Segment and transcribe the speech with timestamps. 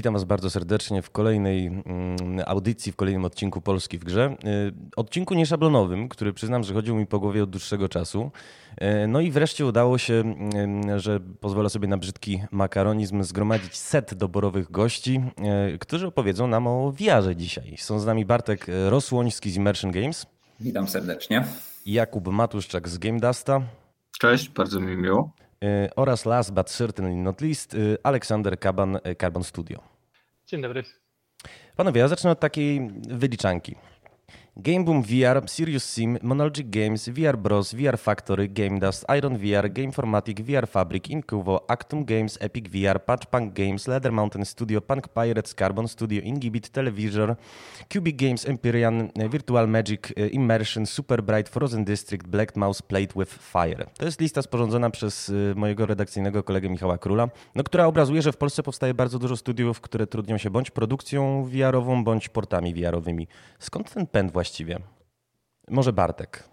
[0.00, 1.84] Witam Was bardzo serdecznie w kolejnej mm,
[2.46, 4.36] audycji, w kolejnym odcinku Polski w Grze.
[4.44, 8.30] Y, odcinku nieszablonowym, który przyznam, że chodził mi po głowie od dłuższego czasu.
[8.82, 10.34] Y, no i wreszcie udało się,
[10.94, 15.20] y, że pozwolę sobie na brzydki makaronizm, zgromadzić set doborowych gości,
[15.80, 17.76] którzy opowiedzą nam o wiarze dzisiaj.
[17.76, 20.26] Są z nami Bartek Rosłoński z Immersion Games.
[20.60, 21.44] Witam serdecznie.
[21.86, 23.60] Jakub Matuszczak z Game Dusta.
[24.20, 25.32] Cześć, bardzo mi miło.
[25.64, 29.82] Y, oraz last but certainly not least y, Aleksander Kaban, y, Carbon Studio.
[30.46, 30.82] Dzień dobry.
[31.76, 33.76] Panowie, ja zacznę od takiej wyliczanki.
[34.56, 39.68] Game Boom VR, Serious Sim, Monologic Games, VR Bros, VR Factory, Game Dust, Iron VR,
[39.68, 45.54] Gameformatic, VR Fabric, Incuvo, Actum Games, Epic VR, Patchpunk Games, Leather Mountain Studio, Punk Pirates,
[45.54, 47.36] Carbon Studio, Ingibit, Televisor,
[47.92, 50.00] Cubic Games, Empyrean, Virtual Magic,
[50.32, 53.86] Immersion, Super Bright, Frozen District, Black Mouse, Played with Fire.
[53.98, 58.36] To jest lista sporządzona przez mojego redakcyjnego kolegę Michała Króla, no, która obrazuje, że w
[58.36, 63.28] Polsce powstaje bardzo dużo studiów, które trudnią się bądź produkcją VR-ową, bądź portami VR-owymi.
[63.58, 64.78] Skąd ten pęd właściwie?
[65.68, 66.44] Może Bartek.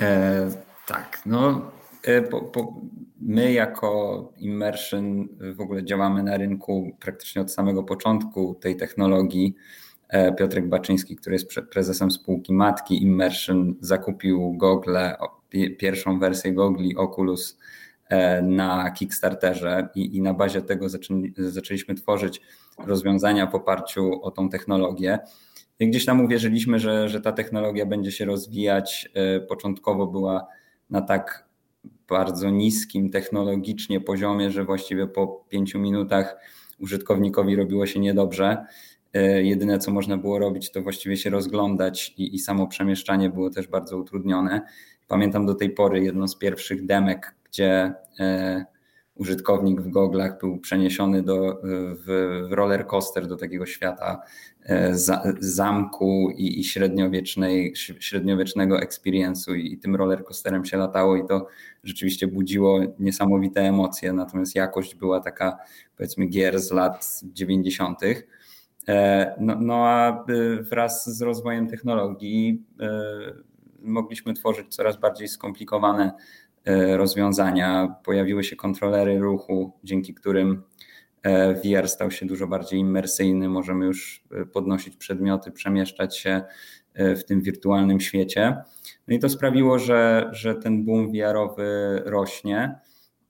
[0.00, 0.50] E,
[0.86, 1.70] tak, no
[2.02, 2.80] e, po, po,
[3.20, 9.54] my jako Immersion w ogóle działamy na rynku praktycznie od samego początku tej technologii.
[10.08, 15.16] E, Piotrek Baczyński, który jest prezesem spółki matki Immersion, zakupił gogle,
[15.78, 17.58] pierwszą wersję gogli Oculus
[18.08, 22.40] e, na Kickstarterze i, i na bazie tego zaczęli, zaczęliśmy tworzyć
[22.78, 25.18] rozwiązania w oparciu o tą technologię.
[25.80, 29.08] Gdzieś tam uwierzyliśmy, że, że ta technologia będzie się rozwijać.
[29.14, 30.46] E, początkowo była
[30.90, 31.48] na tak
[32.08, 36.36] bardzo niskim technologicznie poziomie, że właściwie po pięciu minutach
[36.78, 38.64] użytkownikowi robiło się niedobrze.
[39.14, 43.50] E, jedyne, co można było robić, to właściwie się rozglądać i, i samo przemieszczanie było
[43.50, 44.60] też bardzo utrudnione.
[45.08, 48.64] Pamiętam do tej pory jedno z pierwszych demek, gdzie e,
[49.20, 54.22] użytkownik w goglach był przeniesiony do, w, w roller coaster do takiego świata
[54.62, 61.26] e, za, zamku i, i średniowiecznej, średniowiecznego experience'u i tym roller coasterem się latało i
[61.26, 61.46] to
[61.84, 65.58] rzeczywiście budziło niesamowite emocje, natomiast jakość była taka
[65.96, 67.98] powiedzmy gier z lat 90.
[68.88, 72.62] E, no, no a e, wraz z rozwojem technologii
[73.82, 76.12] mogliśmy tworzyć coraz bardziej skomplikowane
[76.96, 77.94] rozwiązania.
[78.04, 80.62] Pojawiły się kontrolery ruchu, dzięki którym
[81.22, 83.48] e, VR stał się dużo bardziej imersyjny.
[83.48, 86.42] Możemy już e, podnosić przedmioty, przemieszczać się
[86.94, 88.56] w tym wirtualnym świecie.
[89.08, 92.78] No i to sprawiło, że, że ten boom VR-owy rośnie.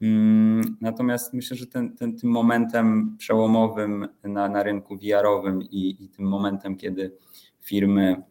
[0.02, 6.08] Mm, natomiast myślę, że ten, ten, tym momentem przełomowym na, na rynku VR-owym i, i
[6.08, 7.16] tym momentem, kiedy
[7.60, 8.22] firmy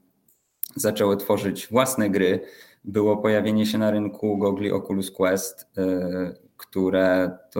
[0.75, 2.39] zaczęły tworzyć własne gry,
[2.85, 7.59] było pojawienie się na rynku gogli Oculus Quest, y, które to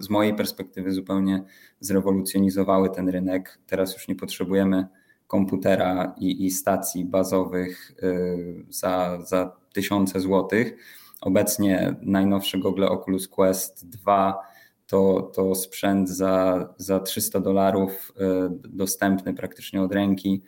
[0.00, 1.44] z mojej perspektywy zupełnie
[1.80, 3.58] zrewolucjonizowały ten rynek.
[3.66, 4.86] Teraz już nie potrzebujemy
[5.26, 10.76] komputera i, i stacji bazowych y, za, za tysiące złotych.
[11.20, 14.38] Obecnie najnowsze gogle Oculus Quest 2
[14.86, 20.42] to, to sprzęt za, za 300 dolarów y, dostępny praktycznie od ręki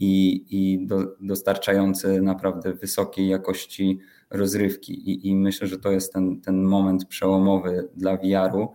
[0.00, 3.98] i, i do, dostarczający naprawdę wysokiej jakości
[4.30, 5.10] rozrywki.
[5.10, 8.72] I, I, myślę, że to jest ten, ten moment przełomowy dla VR-u.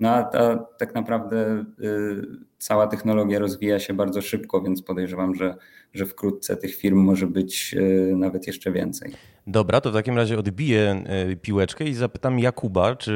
[0.00, 2.22] No a ta, tak naprawdę y,
[2.58, 5.54] cała technologia rozwija się bardzo szybko, więc podejrzewam, że,
[5.92, 9.12] że wkrótce tych firm może być y, nawet jeszcze więcej.
[9.46, 13.12] Dobra, to w takim razie odbiję y, piłeczkę i zapytam Jakuba, czy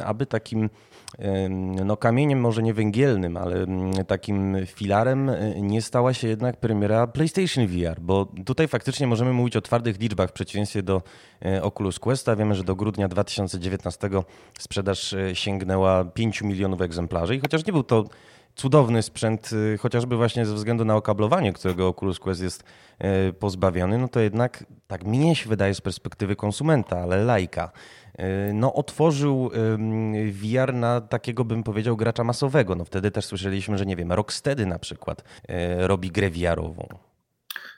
[0.00, 0.70] y, aby takim
[1.84, 7.06] no kamieniem może nie węgielnym, ale mm, takim filarem e, nie stała się jednak premiera
[7.06, 11.02] PlayStation VR, bo tutaj faktycznie możemy mówić o twardych liczbach w przeciwieństwie do
[11.44, 12.36] e, Oculus Questa.
[12.36, 14.10] Wiemy, że do grudnia 2019
[14.58, 18.04] sprzedaż e, sięgnęła 5 milionów egzemplarzy i chociaż nie był to
[18.54, 19.50] cudowny sprzęt,
[19.80, 22.64] chociażby właśnie ze względu na okablowanie, którego Oculus Quest jest
[23.38, 27.72] pozbawiony, no to jednak tak mnie się wydaje z perspektywy konsumenta, ale lajka
[28.18, 29.50] E, no, otworzył
[30.32, 32.74] VR na takiego, bym powiedział, gracza masowego.
[32.74, 35.24] No, wtedy też słyszeliśmy, że nie wiem, Rocksteady na przykład
[35.78, 36.88] robi grę VR-ową.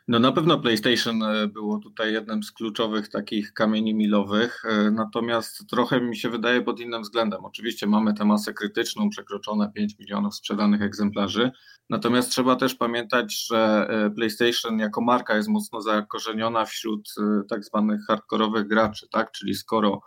[0.09, 4.63] No na pewno PlayStation e, było tutaj jednym z kluczowych takich kamieni milowych,
[4.93, 7.45] natomiast trochę mi się wydaje pod innym względem.
[7.45, 11.51] Oczywiście mamy tę masę krytyczną, przekroczone 5 milionów sprzedanych egzemplarzy,
[11.91, 17.15] natomiast trzeba też pamiętać, że PlayStation jako marka jest mocno zakorzeniona wśród
[17.49, 19.33] tak zwanych hardkorowych graczy, tak?
[19.33, 20.01] Czyli skoro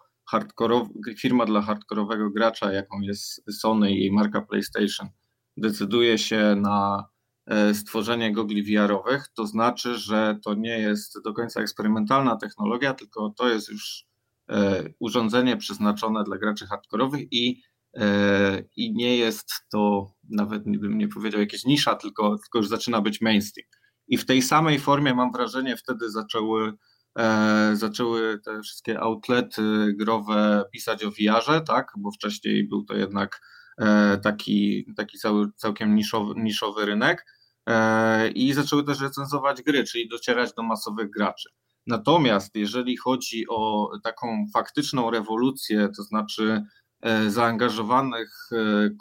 [1.17, 5.09] firma dla hardkorowego gracza, jaką jest Sony i jej marka PlayStation,
[5.57, 7.16] decyduje się na e,
[7.73, 13.49] stworzenie gogli VR-owych, to znaczy, że to nie jest do końca eksperymentalna technologia, tylko to
[13.49, 14.05] jest już
[14.49, 17.61] e, urządzenie przeznaczone dla graczy hardkorowych i
[18.75, 23.21] i nie jest to nawet bym nie powiedział jakieś nisza, tylko, tylko już zaczyna być
[23.21, 23.67] mainstream.
[24.07, 26.73] I w tej samej formie mam wrażenie wtedy zaczęły
[27.17, 31.91] E, zaczęły te wszystkie outlety growe pisać o VR-ze, tak?
[31.97, 33.41] bo wcześniej był to jednak
[33.77, 37.36] e, taki, taki cały, całkiem niszowy, niszowy rynek e,
[38.35, 41.49] i zaczęły też recenzować gry, czyli docierać do masowych graczy.
[41.87, 46.63] Natomiast jeżeli chodzi o taką faktyczną rewolucję, to znaczy
[47.27, 48.49] zaangażowanych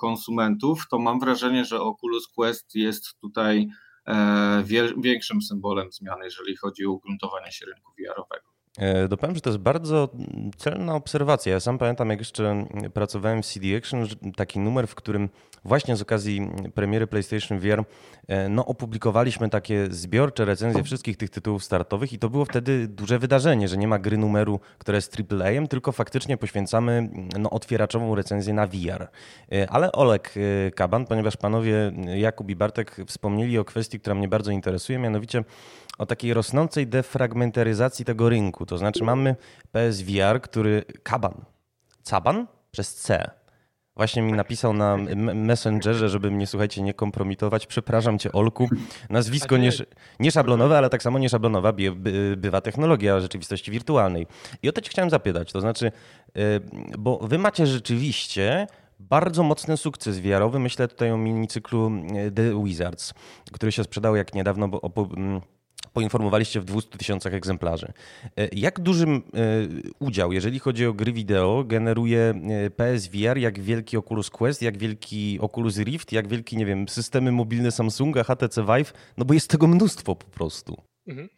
[0.01, 3.69] konsumentów, to mam wrażenie, że Oculus Quest jest tutaj
[4.07, 4.65] E,
[4.99, 8.47] większym symbolem zmiany, jeżeli chodzi o ugruntowanie się rynku VR-owego.
[8.79, 10.09] E, dopowiem, że to jest bardzo
[10.57, 11.53] celna obserwacja.
[11.53, 15.29] Ja sam pamiętam, jak jeszcze pracowałem w CD Action, taki numer, w którym
[15.67, 17.85] właśnie z okazji premiery PlayStation VR
[18.29, 23.19] e, no, opublikowaliśmy takie zbiorcze recenzje wszystkich tych tytułów startowych i to było wtedy duże
[23.19, 27.09] wydarzenie, że nie ma gry numeru, która jest AAA, tylko faktycznie poświęcamy
[27.39, 29.09] no, otwieraczową recenzję na VR.
[29.53, 30.35] E, ale Olek
[30.75, 35.45] Kaban, ponieważ panowie Jakub i Bartek wspomnieli o kwestii, która mnie bardzo interesuje, mianowicie
[35.99, 38.67] o takiej rosnącej defragmentaryzacji tego rynku.
[38.67, 39.37] To znaczy mamy
[39.73, 41.45] PSVR, który kaban,
[42.03, 43.31] caban przez C.
[43.97, 44.97] Właśnie mi napisał na
[45.35, 47.67] Messengerze, żeby mnie, słuchajcie, nie kompromitować.
[47.67, 48.69] Przepraszam cię, Olku.
[49.11, 49.71] Nazwisko nie,
[50.21, 51.73] nie szablonowe, ale tak samo nie szablonowa
[52.37, 54.27] bywa technologia rzeczywistości wirtualnej.
[54.63, 55.53] I o to ci chciałem zapytać.
[55.53, 55.93] To znaczy,
[56.37, 56.61] y,
[56.99, 58.67] bo wy macie rzeczywiście
[59.01, 60.59] bardzo mocny sukces wiarowy.
[60.59, 61.91] Myślę tutaj o minicyklu
[62.27, 63.15] y, The Wizards,
[63.53, 65.09] który się sprzedał jak niedawno, bo
[65.97, 67.93] poinformowaliście w 200 tysiącach egzemplarzy.
[68.37, 69.23] E, jak dużym e,
[69.99, 75.39] udział, jeżeli chodzi o gry wideo, generuje e, PSVR, jak wielki Oculus Quest, jak wielki
[75.41, 79.67] Oculus Rift, jak wielki, nie wiem, systemy mobilne Samsunga, HTC Vive, no bo jest tego
[79.67, 80.77] mnóstwo po prostu.
[81.07, 81.29] Mhm.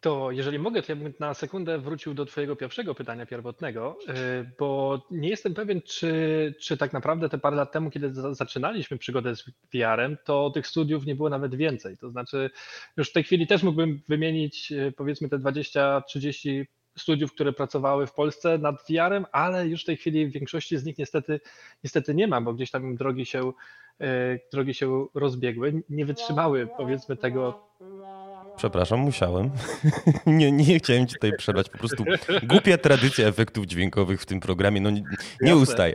[0.00, 4.50] To jeżeli mogę, to ja bym na sekundę wrócił do Twojego pierwszego pytania pierwotnego, y,
[4.58, 9.36] bo nie jestem pewien, czy, czy tak naprawdę te parę lat temu, kiedy zaczynaliśmy przygodę
[9.36, 9.44] z
[9.74, 11.96] VR-em, to tych studiów nie było nawet więcej.
[11.96, 12.50] To znaczy,
[12.96, 16.64] już w tej chwili też mógłbym wymienić y, powiedzmy te 20-30
[16.96, 20.84] studiów, które pracowały w Polsce nad VR-em, ale już w tej chwili w większości z
[20.84, 21.40] nich niestety,
[21.84, 23.52] niestety nie ma, bo gdzieś tam drogi się,
[24.02, 27.70] y, drogi się rozbiegły, nie wytrzymały powiedzmy tego
[28.56, 29.50] Przepraszam, musiałem.
[30.26, 31.68] nie, nie chciałem ci tutaj przerwać.
[31.68, 32.04] Po prostu
[32.42, 34.80] głupia tradycja efektów dźwiękowych w tym programie.
[34.80, 35.02] No nie,
[35.40, 35.94] nie ustaje.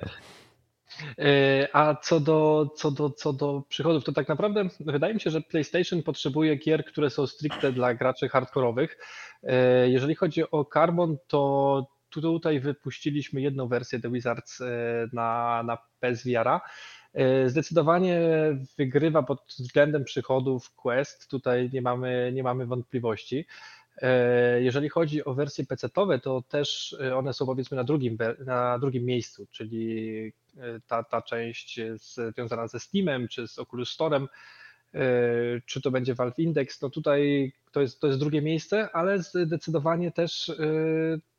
[1.19, 5.30] E, a co do, co, do, co do przychodów, to tak naprawdę wydaje mi się,
[5.30, 8.97] że PlayStation potrzebuje gier, które są stricte dla graczy hardkorowych.
[9.45, 14.65] E, jeżeli chodzi o Carbon, to tutaj wypuściliśmy jedną wersję The Wizards e,
[15.13, 16.62] na, na PSVR-a.
[17.13, 18.19] E, zdecydowanie
[18.77, 23.45] wygrywa pod względem przychodów Quest, tutaj nie mamy, nie mamy wątpliwości.
[24.59, 29.47] Jeżeli chodzi o wersje PC-owe, to też one są powiedzmy na drugim, na drugim miejscu,
[29.51, 30.33] czyli
[30.88, 34.27] ta, ta część związana ze Steamem czy z Oculus Store'em,
[35.65, 40.12] czy to będzie Valve Index, no tutaj to jest, to jest drugie miejsce, ale zdecydowanie
[40.12, 40.51] też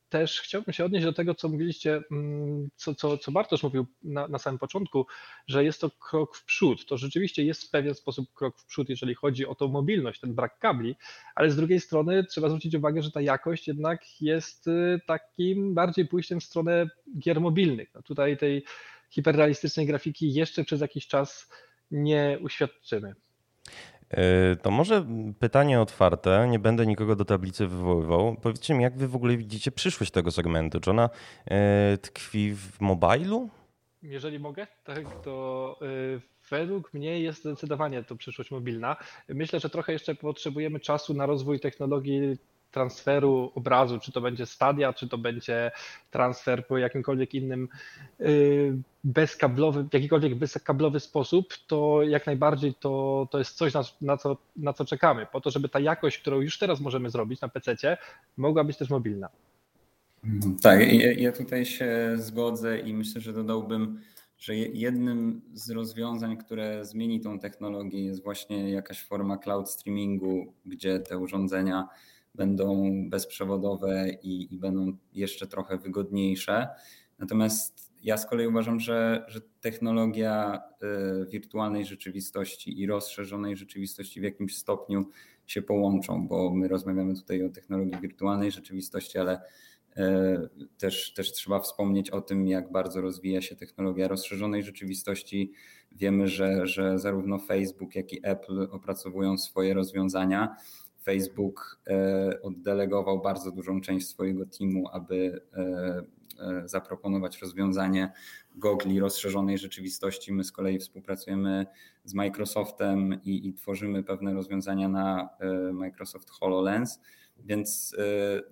[0.08, 4.29] też chciałbym się odnieść do tego, co mówiliście, mm, co, co, co Bartosz mówił na,
[4.29, 5.06] na samym początku,
[5.46, 6.86] że jest to krok w przód.
[6.86, 10.34] To rzeczywiście jest w pewien sposób krok w przód, jeżeli chodzi o tą mobilność, ten
[10.34, 10.96] brak kabli,
[11.34, 16.06] ale z drugiej strony trzeba zwrócić uwagę, że ta jakość jednak jest y, takim bardziej
[16.06, 16.86] pójściem w stronę
[17.19, 17.94] gier mobilnych.
[17.94, 18.65] No tutaj tej
[19.10, 21.51] hiperrealistycznej grafiki jeszcze przez jakiś czas
[21.91, 23.15] nie uświadczymy.
[24.10, 25.06] E, to może
[25.39, 28.36] pytanie otwarte, nie będę nikogo do tablicy wywoływał.
[28.43, 30.81] Powiedzcie mi, jak wy w ogóle widzicie przyszłość tego segmentu?
[30.81, 31.10] Czy ona
[31.46, 33.48] e, tkwi w mobilu?
[34.03, 35.86] Jeżeli mogę, tak, to e,
[36.51, 38.96] według mnie jest zdecydowanie to przyszłość mobilna.
[39.29, 42.36] Myślę, że trochę jeszcze potrzebujemy czasu na rozwój technologii
[42.77, 45.71] transferu obrazu, czy to będzie stadia, czy to będzie
[46.11, 47.69] transfer po jakimkolwiek innym
[48.21, 54.17] y, bezkablowy, w jakikolwiek bezkablowy sposób, to jak najbardziej to, to jest coś, na, na,
[54.17, 57.49] co, na co czekamy, po to, żeby ta jakość, którą już teraz możemy zrobić na
[57.49, 57.97] PC,
[58.37, 59.29] mogła być też mobilna.
[60.63, 64.01] Tak, ja, ja tutaj się zgodzę i myślę, że dodałbym,
[64.39, 71.01] że jednym z rozwiązań, które zmieni tą technologię, jest właśnie jakaś forma cloud streamingu, gdzie
[71.01, 71.89] te urządzenia
[72.36, 76.69] będą bezprzewodowe i, i będą jeszcze trochę wygodniejsze.
[77.19, 80.62] Natomiast ja z kolei uważam, że, że technologia
[81.22, 85.10] y, wirtualnej rzeczywistości i rozszerzonej rzeczywistości w jakimś stopniu
[85.46, 89.40] się połączą, bo my rozmawiamy tutaj o technologii wirtualnej rzeczywistości, ale
[89.96, 90.00] y,
[90.78, 95.52] też, też trzeba wspomnieć o tym, jak bardzo rozwija się technologia rozszerzonej rzeczywistości.
[95.93, 100.56] Wiemy, że, że zarówno Facebook, jak i Apple opracowują swoje rozwiązania
[101.06, 106.03] Facebook e, oddelegował bardzo dużą część swojego teamu, aby e,
[106.65, 108.13] zaproponować rozwiązanie
[108.55, 110.32] gogli rozszerzonej rzeczywistości.
[110.32, 111.67] My z kolei współpracujemy
[112.05, 115.29] z Microsoftem i, i tworzymy pewne rozwiązania na
[115.72, 117.01] Microsoft HoloLens,
[117.39, 117.96] więc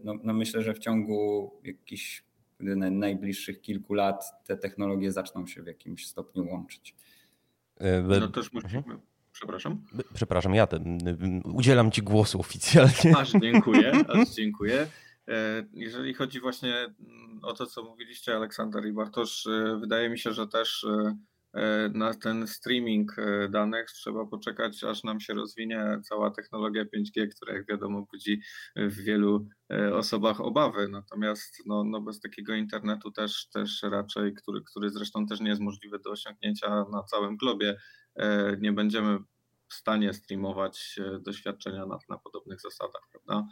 [0.04, 2.25] no, no myślę, że w ciągu jakichś
[2.90, 6.94] najbliższych kilku lat te technologie zaczną się w jakimś stopniu łączyć.
[8.20, 8.99] No też musimy.
[9.34, 9.82] Przepraszam.
[10.14, 10.98] Przepraszam, ja ten,
[11.44, 13.16] udzielam Ci głosu oficjalnie.
[13.16, 14.86] Aż dziękuję, aż dziękuję.
[15.28, 16.94] E, jeżeli chodzi właśnie
[17.42, 21.16] o to, co mówiliście, Aleksander i Bartosz, e, wydaje mi się, że też e,
[21.94, 23.16] na ten streaming
[23.50, 28.40] danych trzeba poczekać, aż nam się rozwinie cała technologia 5G, która jak wiadomo budzi
[28.76, 29.49] w wielu
[29.92, 30.88] osobach obawy.
[30.88, 35.62] Natomiast no, no bez takiego internetu też, też raczej, który, który zresztą też nie jest
[35.62, 37.76] możliwy do osiągnięcia na całym globie,
[38.61, 39.18] nie będziemy
[39.68, 43.46] w stanie streamować doświadczenia na, na podobnych zasadach, prawda?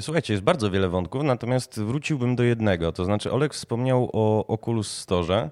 [0.00, 2.92] Słuchajcie, jest bardzo wiele wątków, natomiast wróciłbym do jednego.
[2.92, 5.50] To znaczy, Olek wspomniał o Oculus Store.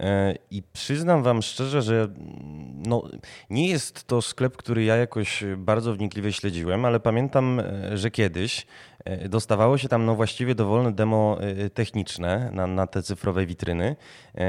[0.00, 3.02] E, I przyznam Wam szczerze, że mm, no,
[3.50, 8.66] nie jest to sklep, który ja jakoś bardzo wnikliwie śledziłem, ale pamiętam, e, że kiedyś
[9.04, 11.38] e, dostawało się tam no, właściwie dowolne demo
[11.74, 13.96] techniczne na, na te cyfrowe witryny.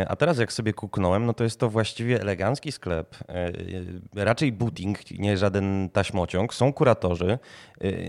[0.07, 3.17] A teraz, jak sobie kuknąłem, no to jest to właściwie elegancki sklep.
[4.15, 6.53] Raczej booting, nie żaden taśmociąg.
[6.53, 7.39] Są kuratorzy.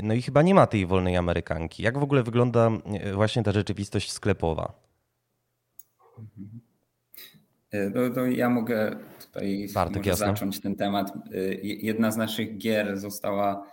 [0.02, 1.82] No i chyba nie ma tej wolnej Amerykanki.
[1.82, 2.70] Jak w ogóle wygląda
[3.14, 4.72] właśnie ta rzeczywistość sklepowa?
[6.18, 6.65] Mhm.
[7.76, 11.10] E, to, ja mogę tutaj Bartek, zacząć ten temat.
[11.10, 13.66] E, jedna z naszych gier została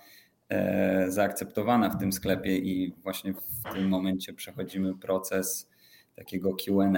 [0.49, 5.69] e, zaakceptowana w tym sklepie i właśnie w tym momencie przechodzimy proces
[6.15, 6.91] takiego QA.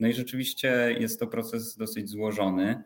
[0.00, 2.82] No i rzeczywiście jest to proces dosyć złożony.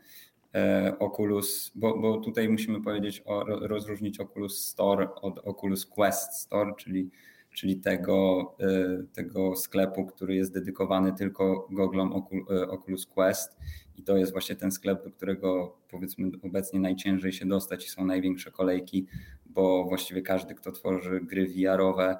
[0.99, 7.11] Oculus, bo, bo tutaj musimy powiedzieć o rozróżnić Oculus Store od Oculus Quest Store, czyli
[7.53, 13.57] czyli tego, y, tego sklepu, który jest dedykowany tylko goglom y, Oculus Quest.
[13.97, 18.05] I to jest właśnie ten sklep, do którego powiedzmy obecnie najciężej się dostać i są
[18.05, 19.07] największe kolejki,
[19.47, 22.19] bo właściwie każdy, kto tworzy gry VR-owe,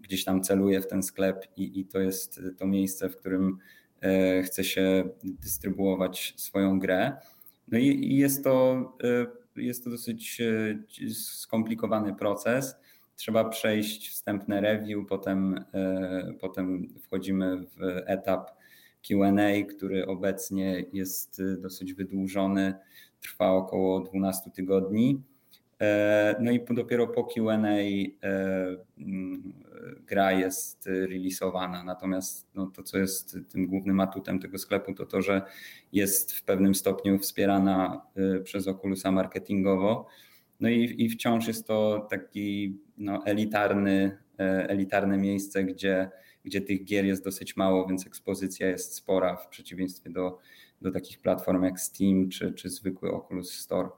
[0.00, 3.58] gdzieś tam celuje w ten sklep i, i to jest to miejsce, w którym
[4.38, 7.12] y, chce się dystrybuować swoją grę.
[7.68, 8.96] No i, i jest to,
[9.56, 10.42] jest to dosyć
[11.12, 12.76] skomplikowany proces
[13.16, 18.50] trzeba przejść wstępne review, potem, e, potem wchodzimy w etap
[19.08, 19.32] QA,
[19.76, 22.74] który obecnie jest dosyć wydłużony,
[23.20, 25.22] trwa około 12 tygodni.
[25.80, 27.90] E, no i dopiero po QA e,
[28.98, 29.52] mm,
[30.06, 31.84] gra jest releasowana.
[31.84, 35.42] Natomiast no, to, co jest tym głównym atutem tego sklepu, to to, że
[35.92, 38.02] jest w pewnym stopniu wspierana
[38.44, 40.06] przez Oculusa marketingowo.
[40.60, 46.10] No i, i wciąż jest to taki no, elitarny, e, elitarne miejsce, gdzie,
[46.44, 50.38] gdzie tych gier jest dosyć mało, więc ekspozycja jest spora w przeciwieństwie do,
[50.80, 53.88] do takich platform jak Steam czy, czy zwykły Oculus Store,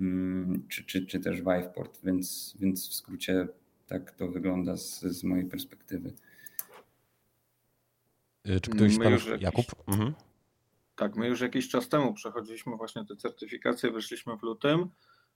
[0.00, 3.48] mm, czy, czy, czy też Viveport, więc, więc w skrócie
[3.86, 6.12] tak to wygląda z, z mojej perspektywy.
[8.44, 9.12] E, czy ktoś pan...
[9.12, 9.26] Jakiś...
[9.40, 9.66] Jakub?
[9.86, 10.14] Mhm.
[10.96, 14.88] Tak, my już jakiś czas temu przechodziliśmy właśnie te certyfikacje, wyszliśmy w lutym.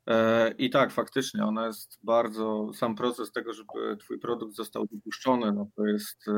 [0.08, 5.52] E, I tak, faktycznie, ona jest bardzo, sam proces tego, żeby Twój produkt został wypuszczony,
[5.52, 6.28] no to jest,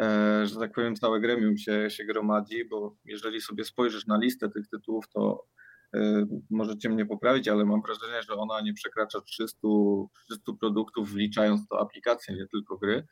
[0.00, 4.50] e, że tak powiem, całe gremium się, się gromadzi, bo jeżeli sobie spojrzysz na listę
[4.50, 5.46] tych tytułów, to
[5.94, 9.68] e, możecie mnie poprawić, ale mam wrażenie, że ona nie przekracza 300,
[10.28, 13.06] 300 produktów, wliczając to aplikacje, nie tylko gry.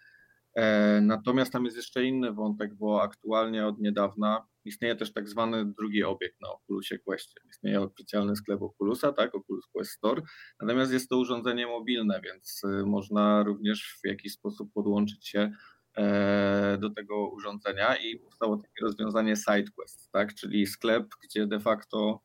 [0.54, 5.64] E, natomiast tam jest jeszcze inny wątek, bo aktualnie od niedawna istnieje też tak zwany
[5.64, 7.40] drugi obiekt na Oculusie Questie.
[7.50, 10.22] Istnieje oficjalny sklep Oculusa, tak, Oculus Quest Store,
[10.60, 15.50] natomiast jest to urządzenie mobilne, więc y, można również w jakiś sposób podłączyć się
[15.96, 22.22] e, do tego urządzenia i powstało takie rozwiązanie SideQuest, tak, czyli sklep, gdzie de facto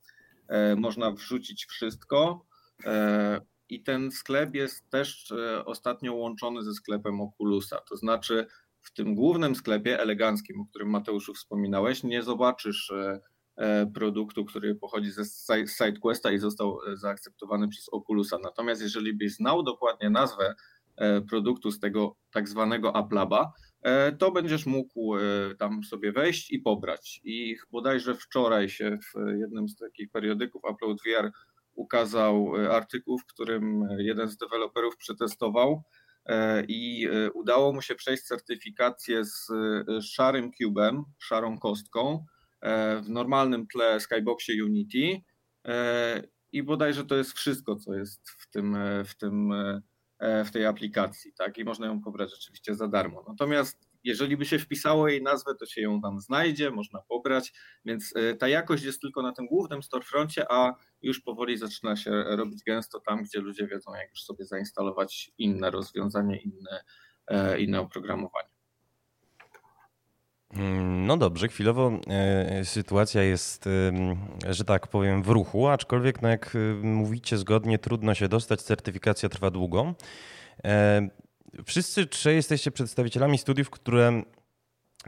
[0.47, 2.45] e, można wrzucić wszystko,
[3.73, 7.81] i ten sklep jest też e, ostatnio łączony ze sklepem Oculusa.
[7.89, 8.47] To znaczy,
[8.84, 13.20] w tym głównym sklepie eleganckim, o którym Mateuszu wspominałeś, nie zobaczysz e,
[13.56, 15.24] e, produktu, który pochodzi ze
[15.68, 18.38] SideQuesta i został zaakceptowany przez Oculusa.
[18.44, 20.56] Natomiast jeżeli byś znał dokładnie nazwę
[21.30, 23.52] produktu z tego tak zwanego Applaba,
[24.20, 25.16] to będziesz mógł
[25.60, 27.22] tam sobie wejść i pobrać.
[27.24, 31.32] I bodajże wczoraj się w jednym z takich periodyków Upload VR
[31.75, 35.84] ukazał e, artykuł, w którym jeden z deweloperów przetestował e,
[36.68, 39.48] i e, udało mu się przejść certyfikację z
[40.01, 42.25] szarym cubem, szarą kostką
[43.01, 45.22] w normalnym tle Skyboxie Unity
[46.51, 49.53] i bodajże to jest wszystko, co jest w tym, w tym
[50.46, 51.58] w tej aplikacji, tak?
[51.58, 53.25] I można ją pobrać rzeczywiście za darmo.
[53.27, 57.53] Natomiast jeżeli by się wpisało jej nazwę, to się ją tam znajdzie, można pobrać,
[57.86, 62.24] więc e, ta jakość jest tylko na tym głównym storefroncie, a już powoli zaczyna się
[62.24, 66.83] robić gęsto tam, gdzie ludzie wiedzą, jak już sobie zainstalować inne rozwiązanie, inne,
[67.27, 68.48] e, inne oprogramowanie.
[70.53, 73.69] Mm, no dobrze, chwilowo e, sytuacja jest,
[74.50, 79.51] że tak powiem, w ruchu, aczkolwiek, no jak mówicie zgodnie, trudno się dostać, certyfikacja trwa
[79.51, 79.95] długo.
[81.65, 84.24] Wszyscy trzej jesteście przedstawicielami studiów, które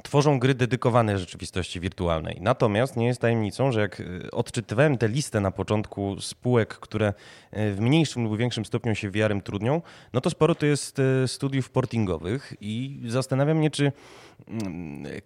[0.03, 2.37] tworzą gry dedykowane rzeczywistości wirtualnej.
[2.41, 7.13] Natomiast nie jest tajemnicą, że jak e, odczytywałem tę listę na początku spółek, które
[7.51, 9.81] e, w mniejszym lub większym stopniu się VR-em trudnią,
[10.13, 13.91] no to sporo to jest e, studiów portingowych i zastanawiam mnie, czy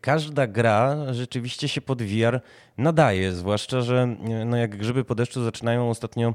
[0.01, 2.41] każda gra rzeczywiście się pod VR
[2.77, 6.33] nadaje, zwłaszcza, że no jak grzyby po deszczu zaczynają ostatnio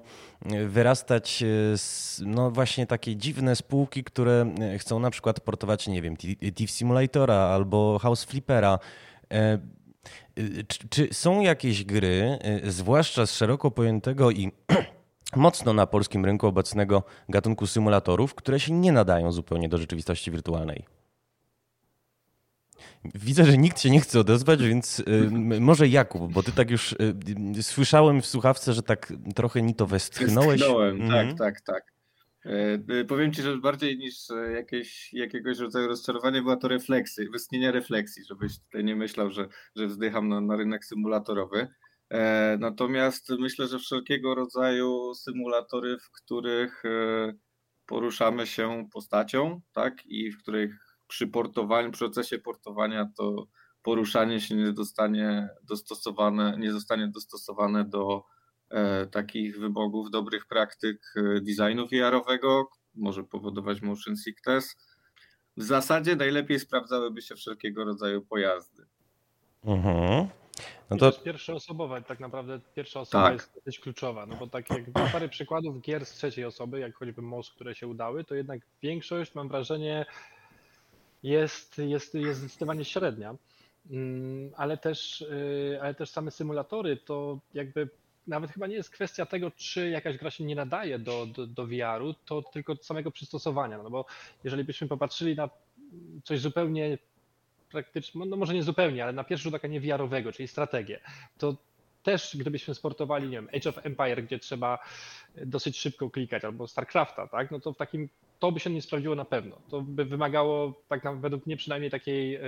[0.66, 1.44] wyrastać
[2.20, 6.16] no właśnie takie dziwne spółki, które chcą na przykład portować, nie wiem,
[6.54, 8.78] Thief Simulatora albo House Flippera.
[9.30, 9.58] E,
[10.68, 14.52] czy, czy są jakieś gry, e, zwłaszcza z szeroko pojętego i
[15.36, 20.84] mocno na polskim rynku obecnego gatunku symulatorów, które się nie nadają zupełnie do rzeczywistości wirtualnej?
[23.14, 26.92] Widzę, że nikt się nie chce odezwać, więc y, może Jakub, bo ty tak już
[26.92, 30.60] y, słyszałem w słuchawce, że tak trochę ni to westchnąłeś.
[30.60, 31.28] Westchnąłem, mhm.
[31.28, 31.94] tak, tak, tak.
[32.44, 34.14] E, powiem ci, że bardziej niż
[34.54, 39.86] jakieś, jakiegoś rodzaju rozczarowanie była to refleksja, westchnienie refleksji, żebyś tutaj nie myślał, że, że
[39.86, 41.68] wzdycham na, na rynek symulatorowy.
[42.10, 47.32] E, natomiast myślę, że wszelkiego rodzaju symulatory, w których e,
[47.86, 50.83] poruszamy się postacią, tak, i w których
[51.14, 53.46] przy portowaniu, procesie portowania to
[53.82, 58.24] poruszanie się nie zostanie dostosowane, nie zostanie dostosowane do
[58.70, 64.76] e, takich wymogów dobrych praktyk e, designu VR-owego, może powodować motion sickness.
[65.56, 68.86] W zasadzie najlepiej sprawdzałyby się wszelkiego rodzaju pojazdy.
[69.64, 70.28] Mhm.
[70.90, 71.12] No to...
[71.12, 73.32] Pierwszoosobowa, tak naprawdę pierwsza osoba tak.
[73.32, 77.22] jest dosyć kluczowa, no bo tak jak parę przykładów gier z trzeciej osoby, jak choćby
[77.22, 80.06] MOS, które się udały, to jednak większość, mam wrażenie,
[81.24, 83.34] jest, jest, jest zdecydowanie średnia,
[83.90, 87.88] mm, ale też, y, ale też same symulatory to jakby
[88.26, 91.66] nawet chyba nie jest kwestia tego, czy jakaś gra się nie nadaje do, do, do
[91.66, 93.82] VR-u, to tylko samego przystosowania.
[93.82, 94.06] No bo
[94.44, 95.50] jeżeli byśmy popatrzyli na
[96.24, 96.98] coś zupełnie
[97.70, 101.00] praktycznie, no może nie zupełnie, ale na pierwszy rzut oka nie VR-owego, czyli strategię,
[101.38, 101.56] to
[102.02, 104.78] też gdybyśmy sportowali, nie wiem, Age of Empire, gdzie trzeba
[105.36, 108.08] dosyć szybko klikać, albo StarCrafta, tak, no to w takim
[108.38, 109.56] to by się nie sprawdziło na pewno.
[109.70, 112.40] To by wymagało, tak według mnie przynajmniej takiej e,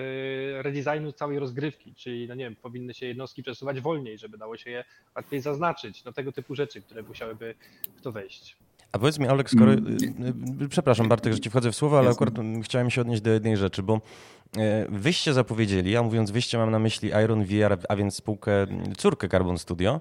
[0.62, 4.70] redesignu całej rozgrywki, czyli no nie wiem, powinny się jednostki przesuwać wolniej, żeby dało się
[4.70, 4.85] je
[5.16, 7.55] łatwiej zaznaczyć, no tego typu rzeczy, które musiałyby
[7.96, 8.57] w to wejść.
[8.92, 9.72] A powiedz mi, Olek, skoro.
[9.72, 9.87] Mm.
[10.61, 13.31] Y, y, przepraszam, Bartek, że ci wchodzę w słowo, ale akurat chciałem się odnieść do
[13.31, 14.01] jednej rzeczy, bo
[14.57, 19.29] e, wyście zapowiedzieli, a mówiąc wyście mam na myśli Iron VR, a więc spółkę, córkę
[19.29, 20.01] Carbon Studio,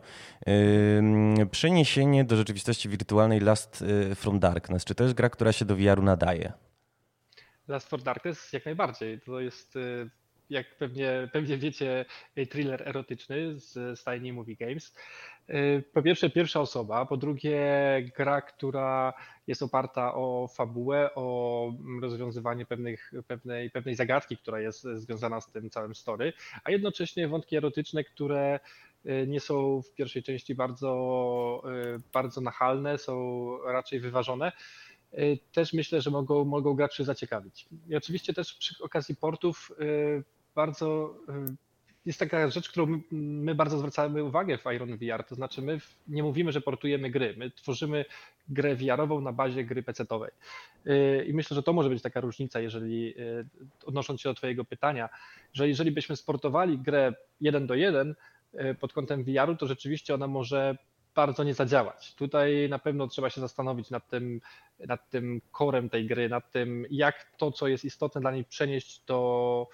[1.51, 4.85] przeniesienie do rzeczywistości wirtualnej Last y, from Darkness.
[4.85, 6.53] Czy to jest gra, która się do VR-u nadaje?
[7.67, 9.21] Last from Darkness jak najbardziej.
[9.21, 9.77] To jest
[10.49, 12.05] jak pewnie, pewnie wiecie,
[12.49, 14.95] thriller erotyczny z stajni Movie Games.
[15.49, 17.61] Y, po pierwsze, pierwsza osoba, po drugie,
[18.17, 19.13] gra, która
[19.47, 25.69] jest oparta o fabułę, o rozwiązywanie pewnych, pewnej, pewnej zagadki, która jest związana z tym
[25.69, 28.59] całym story, a jednocześnie wątki erotyczne, które
[29.05, 31.63] y, nie są w pierwszej części bardzo,
[31.95, 34.51] y, bardzo nachalne, są raczej wyważone.
[35.51, 37.65] Też myślę, że mogą, mogą graczy zaciekawić.
[37.89, 39.71] I oczywiście też przy okazji portów
[40.55, 41.15] bardzo
[42.05, 46.23] jest taka rzecz, którą my bardzo zwracamy uwagę w Iron VR, to znaczy my nie
[46.23, 48.05] mówimy, że portujemy gry, my tworzymy
[48.49, 50.31] grę VR-ową na bazie gry PC-owej.
[50.87, 53.45] Y, I myślę, że to może być taka różnica, jeżeli y,
[53.85, 55.09] odnosząc się do Twojego pytania,
[55.53, 58.15] że jeżeli byśmy sportowali grę jeden do jeden
[58.53, 60.77] y, pod kątem VR-u, to rzeczywiście ona może
[61.15, 62.15] bardzo nie zadziałać.
[62.15, 64.41] Tutaj na pewno trzeba się zastanowić nad tym,
[64.79, 69.01] nad tym korem tej gry, nad tym, jak to, co jest istotne dla niej, przenieść
[69.07, 69.67] do,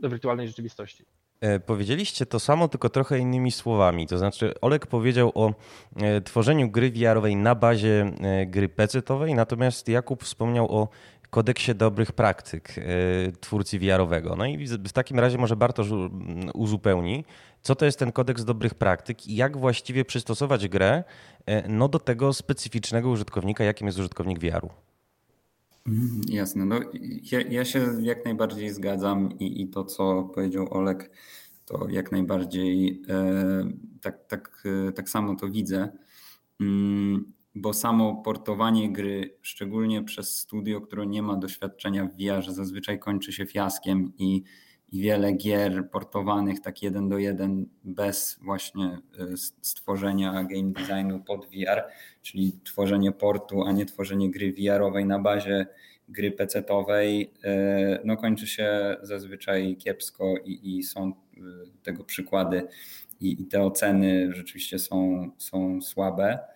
[0.00, 1.04] do wirtualnej rzeczywistości.
[1.40, 4.06] E, powiedzieliście to samo, tylko trochę innymi słowami.
[4.06, 5.52] To znaczy, Olek powiedział o
[5.96, 10.88] e, tworzeniu gry VR-owej na bazie e, gry PC-owej, natomiast Jakub wspomniał o
[11.30, 12.74] kodeksie dobrych praktyk
[13.40, 14.36] twórcy VR-owego.
[14.36, 15.88] No i w takim razie może Bartosz
[16.54, 17.24] uzupełni,
[17.62, 21.04] co to jest ten kodeks dobrych praktyk i jak właściwie przystosować grę
[21.68, 24.38] no, do tego specyficznego użytkownika, jakim jest użytkownik.
[25.86, 26.64] Mhm, jasne.
[26.64, 26.80] No,
[27.32, 31.10] ja, ja się jak najbardziej zgadzam i, i to, co powiedział Olek,
[31.66, 35.88] to jak najbardziej e, tak, tak, e, tak samo to widzę.
[36.60, 42.98] Mm, bo samo portowanie gry, szczególnie przez studio, które nie ma doświadczenia w VR, zazwyczaj
[42.98, 44.42] kończy się fiaskiem i,
[44.92, 51.46] i wiele gier portowanych tak jeden do jeden bez właśnie y, stworzenia game designu pod
[51.46, 51.84] VR,
[52.22, 55.66] czyli tworzenie portu, a nie tworzenie gry VR-owej na bazie
[56.08, 61.12] gry PC-owej, y, no kończy się zazwyczaj kiepsko i, i są
[61.82, 62.68] tego przykłady
[63.20, 66.55] i, i te oceny rzeczywiście są, są słabe.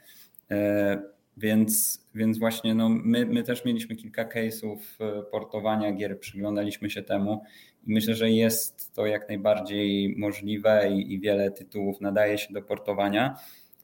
[0.51, 1.03] E,
[1.37, 7.03] więc, więc właśnie no my, my też mieliśmy kilka case'ów e, portowania gier, przyglądaliśmy się
[7.03, 7.43] temu
[7.87, 12.63] i myślę, że jest to jak najbardziej możliwe i, i wiele tytułów nadaje się do
[12.63, 13.37] portowania.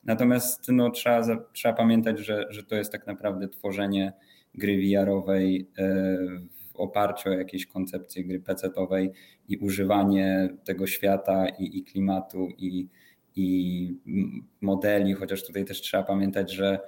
[0.04, 4.12] Natomiast no, trzeba, trzeba pamiętać, że, że to jest tak naprawdę tworzenie
[4.54, 5.84] gry VR-owej e,
[6.72, 9.12] w oparciu o jakieś koncepcje gry PC-owej
[9.48, 12.88] i używanie tego świata i, i klimatu i,
[13.36, 13.96] i
[14.60, 16.80] modeli, chociaż tutaj też trzeba pamiętać, że,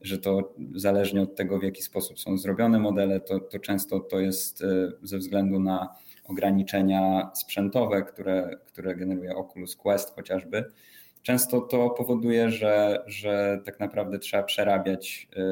[0.00, 4.20] że to zależnie od tego, w jaki sposób są zrobione modele, to, to często to
[4.20, 5.88] jest e, ze względu na
[6.24, 10.64] ograniczenia sprzętowe, które, które generuje Oculus Quest chociażby.
[11.22, 15.42] Często to powoduje, że, że tak naprawdę trzeba przerabiać e,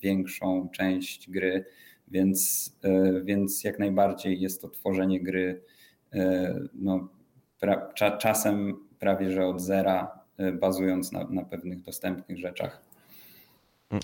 [0.00, 1.64] większą część gry,
[2.08, 5.62] więc, e, więc jak najbardziej jest to tworzenie gry
[6.74, 7.08] no,
[8.18, 12.82] czasem prawie że od zera, y, bazując na, na pewnych dostępnych rzeczach.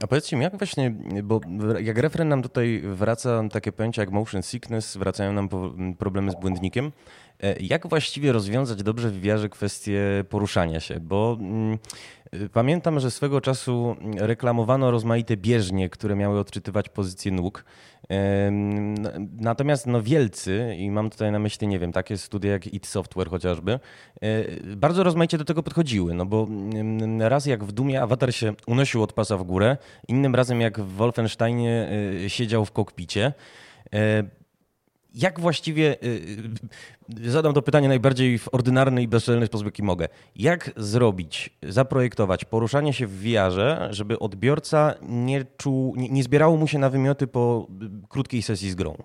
[0.02, 1.40] A powiedzcie mi, jak właśnie, bo
[1.80, 5.48] jak refren nam tutaj wraca takie pojęcia jak motion sickness, wracają nam
[5.98, 6.92] problemy z błędnikiem.
[7.42, 11.00] E, jak właściwie rozwiązać dobrze w wiarze kwestię poruszania się?
[11.00, 11.78] Bo mm,
[12.52, 17.64] pamiętam, że swego czasu reklamowano rozmaite bieżnie, które miały odczytywać pozycję nóg.
[19.36, 23.28] Natomiast no wielcy, i mam tutaj na myśli, nie wiem, takie studia jak IT Software
[23.28, 28.34] chociażby, e, bardzo rozmaicie do tego podchodziły, no bo mm, raz jak w Dumie awatar
[28.34, 29.76] się unosił od pasa w górę,
[30.08, 31.88] innym razem jak w Wolfensteinie
[32.24, 33.32] e, siedział w kokpicie.
[35.18, 35.96] Jak właściwie,
[37.24, 40.08] zadam to pytanie najbardziej w ordynarny i bezczelny sposób, jaki mogę.
[40.36, 46.66] Jak zrobić, zaprojektować poruszanie się w VR-ze, żeby odbiorca nie czuł, nie, nie zbierało mu
[46.66, 47.66] się na wymioty po
[48.08, 48.96] krótkiej sesji z grą?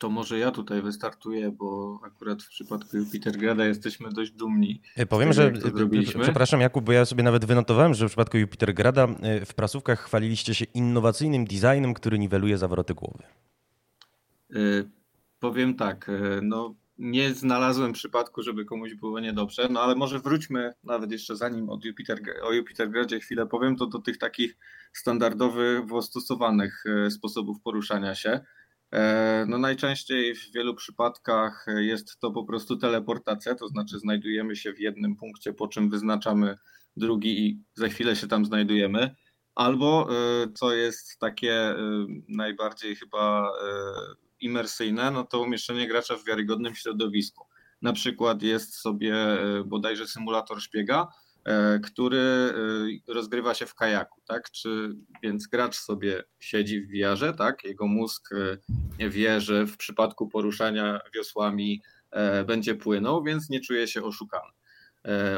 [0.00, 4.82] To może ja tutaj wystartuję, bo akurat w przypadku Jupitergrada jesteśmy dość dumni.
[4.96, 5.52] E, powiem, że
[6.22, 10.54] przepraszam Jakub, bo ja sobie nawet wynotowałem, że w przypadku Jupitergrada e, w prasówkach chwaliliście
[10.54, 13.22] się innowacyjnym designem, który niweluje zawroty głowy.
[14.54, 14.90] Y
[15.40, 16.10] powiem tak,
[16.42, 21.68] no nie znalazłem przypadku, żeby komuś było niedobrze, no ale może wróćmy nawet jeszcze zanim
[21.68, 24.56] od Jupiter, o Jupitergradzie chwilę powiem, to do tych takich
[24.92, 28.40] standardowych, stosowanych sposobów poruszania się.
[28.92, 34.72] E, no najczęściej w wielu przypadkach jest to po prostu teleportacja, to znaczy znajdujemy się
[34.72, 36.56] w jednym punkcie, po czym wyznaczamy
[36.96, 39.14] drugi i za chwilę się tam znajdujemy.
[39.54, 41.76] Albo e, co jest takie e,
[42.28, 43.52] najbardziej chyba
[44.40, 47.44] imersyjne, no to umieszczenie gracza w wiarygodnym środowisku.
[47.82, 49.14] Na przykład jest sobie
[49.66, 51.08] bodajże symulator szpiega,
[51.84, 52.18] który
[53.08, 54.50] e, rozgrywa się w kajaku, tak?
[54.50, 57.64] Czy, więc gracz sobie siedzi w wiarze, tak?
[57.64, 58.30] Jego mózg
[58.98, 61.82] e, wie, że w przypadku poruszania wiosłami
[62.46, 64.52] będzie płynął, więc nie czuje się oszukany.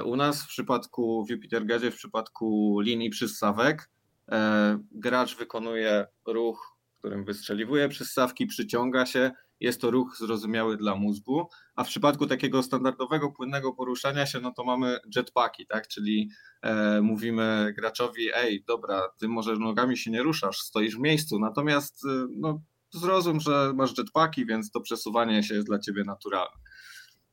[0.04, 3.90] U nas w przypadku w Jupitergadzie, w przypadku linii przystawek,
[4.92, 9.30] gracz wykonuje ruch, którym wystrzeliwuje przystawki, przyciąga się
[9.62, 14.52] jest to ruch zrozumiały dla mózgu, a w przypadku takiego standardowego, płynnego poruszania się, no
[14.56, 16.30] to mamy jetpacki, tak, czyli
[16.62, 22.04] e, mówimy graczowi, ej, dobra, ty może nogami się nie ruszasz, stoisz w miejscu, natomiast
[22.04, 26.56] e, no, zrozum, że masz jetpacki, więc to przesuwanie się jest dla ciebie naturalne.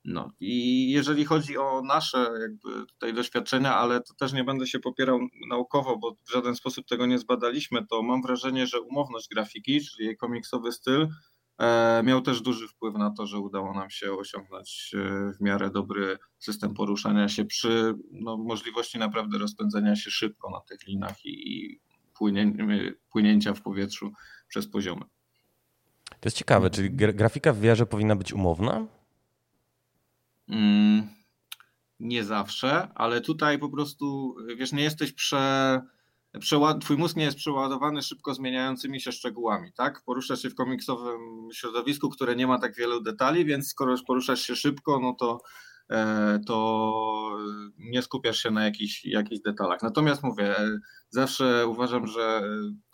[0.06, 4.80] No i jeżeli chodzi o nasze jakby tutaj doświadczenia, ale to też nie będę się
[4.80, 9.82] popierał naukowo, bo w żaden sposób tego nie zbadaliśmy, to mam wrażenie, że umowność grafiki,
[9.82, 11.08] czyli jej komiksowy styl,
[12.04, 16.17] miał też duży wpływ na to, że udało nam się osiągnąć e, w miarę dobry
[16.39, 21.80] system poruszania się przy no, możliwości naprawdę rozpędzenia się szybko na tych linach i
[23.12, 24.12] płynięcia w powietrzu
[24.48, 25.06] przez poziomy.
[26.10, 28.88] To jest ciekawe, czyli grafika w wiarze powinna być umowna?
[30.50, 31.08] Mm,
[32.00, 35.82] nie zawsze, ale tutaj po prostu, wiesz, nie jesteś prze
[36.82, 40.02] twój mózg nie jest przeładowany szybko zmieniającymi się szczegółami, tak?
[40.06, 44.56] Poruszasz się w komiksowym środowisku, które nie ma tak wielu detali, więc skoro poruszasz się
[44.56, 45.41] szybko, no to,
[45.89, 47.38] e, to
[47.78, 49.82] nie skupiasz się na jakichś, jakichś detalach.
[49.84, 52.41] Natomiast mówię, e, zawsze uważam, że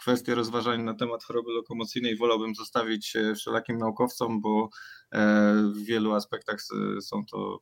[0.01, 4.69] kwestie rozważań na temat choroby lokomocyjnej wolałbym zostawić wszelakim naukowcom, bo
[5.11, 6.57] e, w wielu aspektach
[7.01, 7.59] są to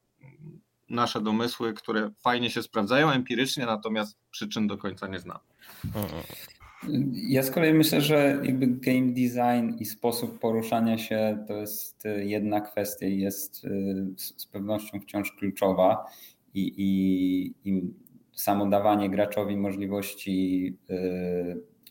[0.93, 5.39] nasze domysły, które fajnie się sprawdzają empirycznie, natomiast przyczyn do końca nie znam.
[7.13, 12.62] Ja z kolei myślę, że jakby game design i sposób poruszania się to jest jedna
[12.62, 13.67] kwestia i jest
[14.38, 16.06] z pewnością wciąż kluczowa
[16.53, 17.93] i, i, i
[18.32, 20.77] samo dawanie graczowi możliwości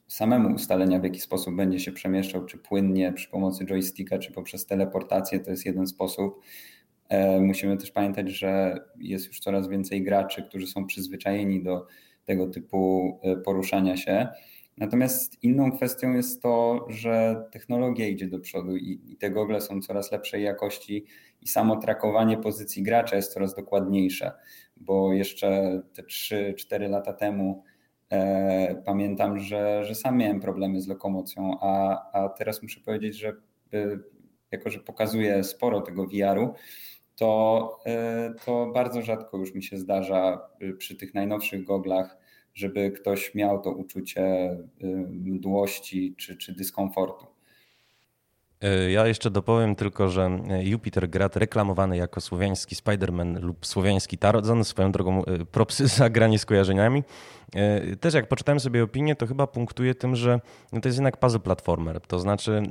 [0.08, 4.66] samemu ustalenia, w jaki sposób będzie się przemieszczał, czy płynnie przy pomocy joysticka, czy poprzez
[4.66, 6.40] teleportację, to jest jeden sposób.
[7.12, 11.86] E, musimy też pamiętać, że jest już coraz więcej graczy, którzy są przyzwyczajeni do
[12.24, 14.28] tego typu e, poruszania się.
[14.78, 20.12] Natomiast inną kwestią jest to, że technologia idzie do przodu i, te gogle są coraz
[20.12, 21.06] lepszej jakości
[21.40, 24.32] i samo trakowanie pozycji gracza jest coraz dokładniejsze,
[24.76, 27.62] bo jeszcze te 3-4 lata temu
[28.12, 33.28] E, pamiętam, że, że sam miałem problemy z lokomocją, a, a teraz muszę powiedzieć, że
[33.72, 33.98] e,
[34.50, 36.54] jako, że pokazuję sporo tego VR-u,
[37.16, 40.48] to, e, to bardzo rzadko już mi się zdarza
[40.78, 42.18] przy tych najnowszych goglach,
[42.54, 44.56] żeby ktoś miał to uczucie
[45.10, 47.26] mdłości czy, czy dyskomfortu.
[48.62, 54.18] E, ja jeszcze dopowiem tylko, że e, Jupiter Grad reklamowany jako słowiański Spider-Man lub słowiański
[54.18, 57.02] Tarzan, swoją drogą e, propsy za granie z kojarzeniami.
[58.00, 62.00] Też jak poczytałem sobie opinię, to chyba punktuje tym, że to jest jednak puzzle platformer.
[62.00, 62.62] To znaczy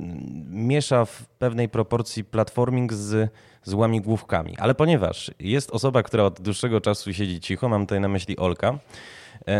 [0.50, 3.30] miesza w pewnej proporcji platforming z,
[3.62, 4.56] z łamigłówkami.
[4.58, 8.78] Ale ponieważ jest osoba, która od dłuższego czasu siedzi cicho, mam tutaj na myśli Olka,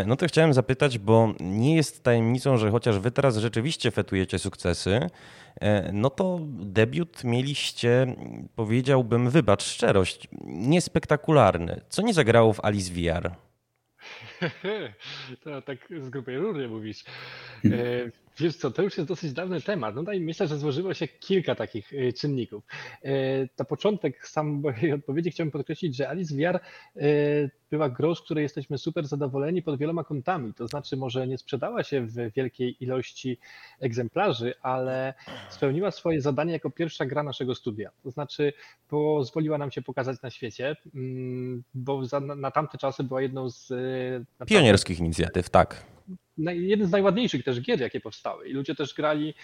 [0.07, 5.11] no to chciałem zapytać, bo nie jest tajemnicą, że chociaż wy teraz rzeczywiście fetujecie sukcesy,
[5.93, 8.17] no to debiut mieliście,
[8.55, 11.81] powiedziałbym, wybacz szczerość, niespektakularny.
[11.89, 13.31] Co nie zagrało w Alice VR?
[15.45, 17.05] To tak z grubej rury mówisz.
[17.65, 17.71] E,
[18.39, 19.95] wiesz co, to już jest dosyć dawny temat.
[19.95, 22.65] No i myślę, że złożyło się kilka takich e, czynników.
[23.59, 26.61] Na początek sam mojej odpowiedzi chciałbym podkreślić, że Alice VR
[27.73, 30.55] była grą, z której jesteśmy super zadowoleni pod wieloma kątami.
[30.55, 33.39] To znaczy, może nie sprzedała się w wielkiej ilości
[33.81, 35.15] egzemplarzy, ale
[35.51, 37.91] spełniła swoje zadanie jako pierwsza gra naszego studia.
[38.03, 38.53] To znaczy,
[38.89, 42.03] pozwoliła nam się pokazać na świecie, mm, bo
[42.37, 43.73] na tamte czasy była jedną z.
[44.47, 45.93] Pionierskich inicjatyw, tak
[46.39, 48.49] jeden z najładniejszych też gier, jakie powstały.
[48.49, 49.35] I ludzie też grali y,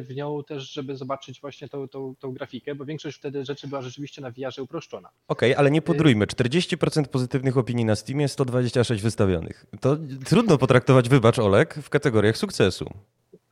[0.00, 3.82] w nią też, żeby zobaczyć właśnie tą, tą, tą grafikę, bo większość wtedy rzeczy była
[3.82, 5.08] rzeczywiście na VR uproszczona.
[5.28, 6.26] Okej, okay, ale nie podrójmy.
[6.26, 9.66] 40% pozytywnych opinii na Steamie, 126 wystawionych.
[9.80, 12.90] To trudno potraktować, wybacz Olek, w kategoriach sukcesu.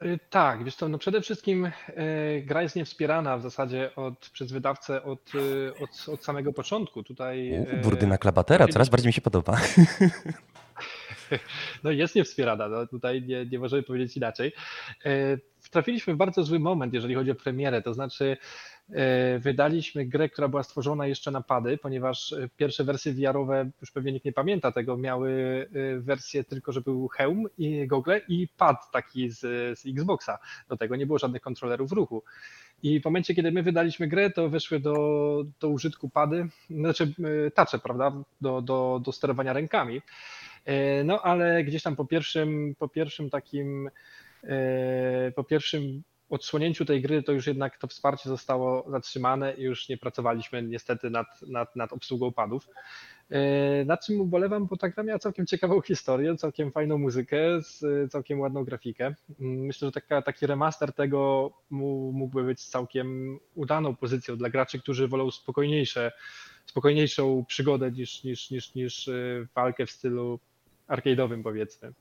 [0.05, 1.73] Y, tak, wiesz co, no przede wszystkim y,
[2.47, 5.33] gra jest niewspierana w zasadzie od, przez wydawcę od,
[5.81, 7.03] od, od samego początku.
[7.03, 7.53] Tutaj.
[7.61, 9.61] U, burdyna klabatera, coraz bardziej mi się podoba.
[11.85, 14.53] no jest niewspierana, no tutaj nie, nie możemy powiedzieć inaczej.
[15.05, 15.39] E,
[15.71, 18.37] trafiliśmy w bardzo zły moment, jeżeli chodzi o premierę, to znaczy
[18.91, 23.91] e, wydaliśmy grę, która była stworzona jeszcze na pady, ponieważ e, pierwsze wersje VR-owe, już
[23.91, 25.29] pewnie nikt nie pamięta tego, miały
[25.99, 29.41] wersję tylko, że był hełm i gogle i pad taki z,
[29.79, 30.39] z Xboxa.
[30.69, 32.23] Do tego nie było żadnych kontrolerów ruchu.
[32.83, 37.15] I w momencie, kiedy my wydaliśmy grę, to weszły do, do użytku pady, znaczy
[37.55, 40.03] tacze, prawda, do, do, do sterowania rękami.
[40.65, 43.91] E, no ale gdzieś tam po pierwszym, po pierwszym takim, e,
[45.37, 49.97] po pierwszym odsłonięciu tej gry, to już jednak to wsparcie zostało zatrzymane i już nie
[49.97, 52.69] pracowaliśmy niestety nad, nad, nad obsługą padów.
[53.31, 57.39] E, nad czym ubolewam, bo ta gra miała całkiem ciekawą historię, całkiem fajną muzykę,
[58.11, 59.15] całkiem ładną grafikę.
[59.41, 65.09] Mm, myślę, że taka, taki remaster tego mógłby być całkiem udaną pozycją dla graczy, którzy
[65.09, 66.13] wolą spokojniejsze,
[66.67, 69.11] spokojniejszą przygodę niż, niż, niż, niż
[69.55, 70.41] walkę w stylu
[70.89, 71.93] arcade'owym powiedzmy.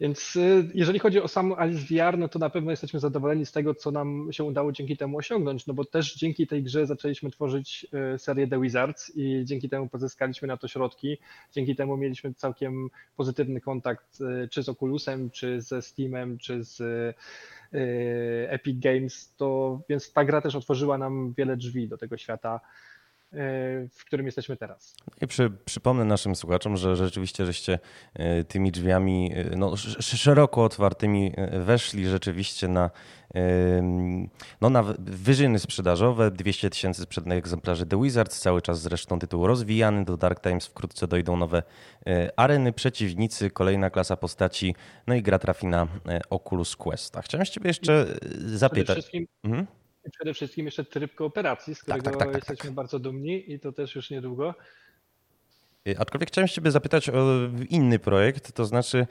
[0.00, 3.52] Więc y, jeżeli chodzi o sam Alice VR, no to na pewno jesteśmy zadowoleni z
[3.52, 7.30] tego, co nam się udało dzięki temu osiągnąć, no bo też dzięki tej grze zaczęliśmy
[7.30, 11.18] tworzyć y, serię The Wizards i dzięki temu pozyskaliśmy na to środki,
[11.52, 16.82] dzięki temu mieliśmy całkiem pozytywny kontakt y, czy z Oculusem, czy ze Steamem, czy z
[18.48, 22.60] Epic Games, to więc ta gra też otworzyła nam wiele drzwi do tego świata
[23.90, 24.94] w którym jesteśmy teraz.
[25.20, 27.78] I przy, przypomnę naszym słuchaczom, że rzeczywiście żeście
[28.14, 32.90] e, tymi drzwiami e, no, szeroko otwartymi e, weszli rzeczywiście na,
[34.60, 36.30] no, na wyżyny sprzedażowe.
[36.30, 40.04] 200 tysięcy sprzedanych egzemplarzy The Wizards, cały czas zresztą tytuł rozwijany.
[40.04, 41.62] Do Dark Times wkrótce dojdą nowe
[42.36, 44.74] areny, przeciwnicy, kolejna klasa postaci,
[45.06, 45.86] no i gra trafi na
[46.30, 47.16] Oculus Quest.
[47.16, 48.06] A chciałem ciebie jeszcze
[48.38, 48.84] zapytać.
[48.84, 49.77] Przede wszystkim, mhm
[50.10, 52.74] przede wszystkim jeszcze tryb kooperacji, z którego tak, tak, tak, tak jesteśmy tak.
[52.74, 54.54] bardzo dumni i to też już niedługo.
[55.88, 59.06] Y, aczkolwiek chciałem Ciebie zapytać o inny projekt, to znaczy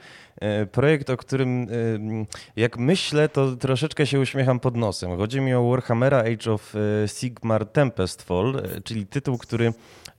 [0.62, 5.16] y, projekt, o którym y, jak myślę, to troszeczkę się uśmiecham pod nosem.
[5.16, 6.74] Chodzi mi o Warhammera Age of
[7.06, 9.72] Sigmar Tempest Fall, czyli tytuł, który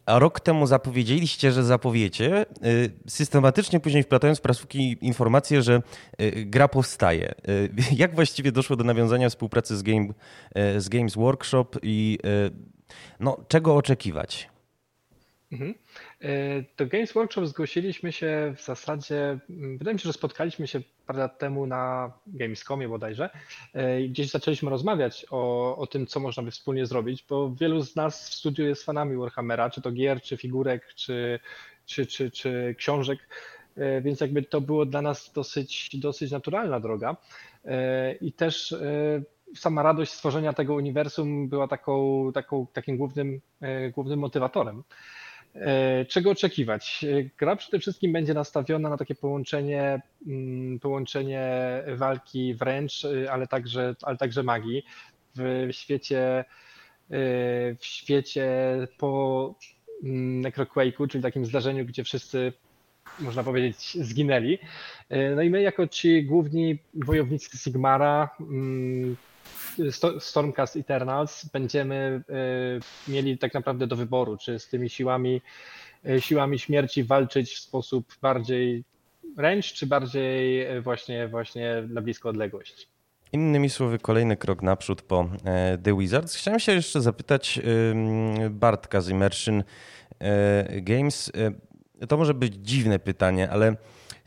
[0.09, 2.45] a rok temu zapowiedzieliście, że zapowiecie,
[3.07, 5.81] systematycznie później wplatając w prasówki informację, że
[6.35, 7.35] gra powstaje.
[7.91, 10.07] Jak właściwie doszło do nawiązania współpracy z, Game,
[10.77, 12.19] z Games Workshop i
[13.19, 14.49] no, czego oczekiwać?
[15.51, 15.73] Mhm.
[16.21, 20.81] E, do Games Workshop zgłosiliśmy się w zasadzie, mm, wydaje mi się, że spotkaliśmy się
[21.05, 23.29] parę lat temu na Gamescomie bodajże.
[23.73, 27.95] E, gdzieś zaczęliśmy rozmawiać o, o tym, co można by wspólnie zrobić, bo wielu z
[27.95, 31.39] nas w studiu jest fanami Warhammera, czy to gier, czy figurek, czy,
[31.85, 33.19] czy, czy, czy książek,
[33.75, 37.17] e, więc jakby to było dla nas dosyć, dosyć naturalna droga.
[38.21, 38.75] I też
[39.55, 43.41] sama radość stworzenia tego uniwersum była taką, taką, takim głównym,
[43.93, 44.83] głównym motywatorem.
[45.55, 47.03] E, czego oczekiwać?
[47.03, 51.51] E, gra przede wszystkim będzie nastawiona na takie połączenie, mm, połączenie
[51.95, 54.83] walki wręcz, e, ale także, ale także magii
[55.35, 56.45] w świecie,
[57.79, 58.47] w świecie
[58.97, 59.55] po
[60.03, 62.53] mm, Necroquake'u, czyli takim zdarzeniu, gdzie wszyscy,
[63.19, 64.59] można powiedzieć, zginęli.
[65.35, 69.15] No i my jako ci główni wojownicy Sigmara mm,
[70.19, 72.21] Stormcast Eternals będziemy
[73.07, 75.41] e, mieli tak naprawdę do wyboru, czy z tymi siłami,
[76.05, 78.83] e, siłami śmierci walczyć w sposób bardziej
[79.37, 82.87] ręcz, czy bardziej e, właśnie, właśnie na bliską odległość.
[83.33, 85.29] Innymi słowy, kolejny krok naprzód po
[85.83, 86.35] The Wizards.
[86.35, 87.59] Chciałem się jeszcze zapytać
[88.49, 89.63] Bartka z Immersion
[90.81, 91.31] Games.
[92.07, 93.75] To może być dziwne pytanie, ale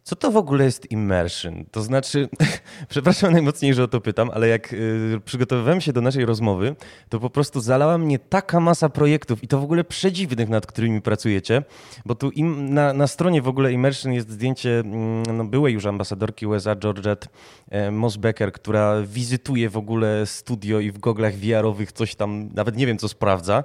[0.05, 1.65] co to w ogóle jest immersion?
[1.71, 2.29] To znaczy,
[2.89, 6.77] przepraszam najmocniej, że o to pytam, ale jak y, przygotowywałem się do naszej rozmowy,
[7.09, 11.01] to po prostu zalała mnie taka masa projektów i to w ogóle przedziwnych, nad którymi
[11.01, 11.63] pracujecie,
[12.05, 15.87] bo tu im, na, na stronie w ogóle immersion jest zdjęcie mm, no, byłej już
[15.87, 17.29] ambasadorki USA Georgette
[17.71, 22.87] e, Mosbecker, która wizytuje w ogóle studio i w goglach VR-owych coś tam, nawet nie
[22.87, 23.65] wiem co sprawdza.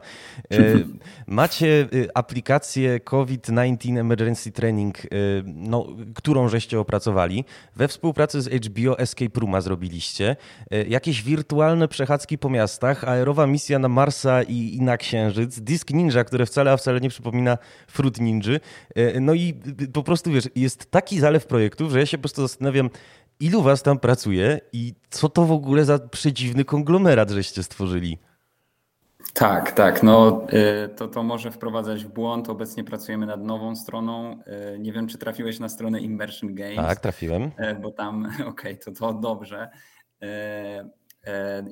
[0.51, 0.57] E,
[1.27, 5.09] macie y, aplikację COVID-19 Emergency Training, y,
[5.45, 5.87] no,
[6.27, 7.45] którą żeście opracowali.
[7.75, 10.35] We współpracy z HBO Escape Rooma zrobiliście.
[10.71, 15.91] E, jakieś wirtualne przechadzki po miastach, aerowa misja na Marsa i, i na Księżyc, Disk
[15.91, 18.59] Ninja, które wcale, a wcale nie przypomina Fruit Ninja.
[18.95, 19.53] E, no i
[19.93, 22.89] po prostu wiesz, jest taki zalew projektów, że ja się po prostu zastanawiam,
[23.39, 28.17] ilu was tam pracuje i co to w ogóle za przedziwny konglomerat żeście stworzyli.
[29.33, 30.03] Tak, tak.
[30.03, 30.47] No,
[30.85, 32.49] y, to, to może wprowadzać w błąd.
[32.49, 34.39] Obecnie pracujemy nad nową stroną.
[34.75, 36.75] Y, nie wiem, czy trafiłeś na stronę Immersion Games.
[36.75, 37.43] Tak, trafiłem.
[37.43, 39.69] Y, bo tam, okej, okay, to, to dobrze.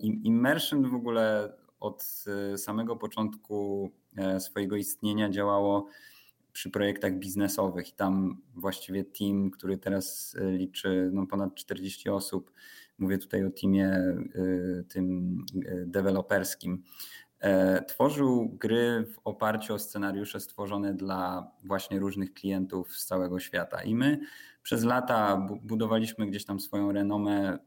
[0.01, 2.25] Immersion w ogóle od
[2.57, 3.91] samego początku
[4.39, 5.87] swojego istnienia działało
[6.51, 12.51] przy projektach biznesowych i tam właściwie team, który teraz liczy no, ponad 40 osób,
[12.97, 13.99] mówię tutaj o teamie
[14.89, 15.37] tym
[15.85, 16.83] deweloperskim,
[17.87, 23.83] tworzył gry w oparciu o scenariusze stworzone dla właśnie różnych klientów z całego świata.
[23.83, 24.19] I my
[24.63, 27.59] przez lata budowaliśmy gdzieś tam swoją renomę, e,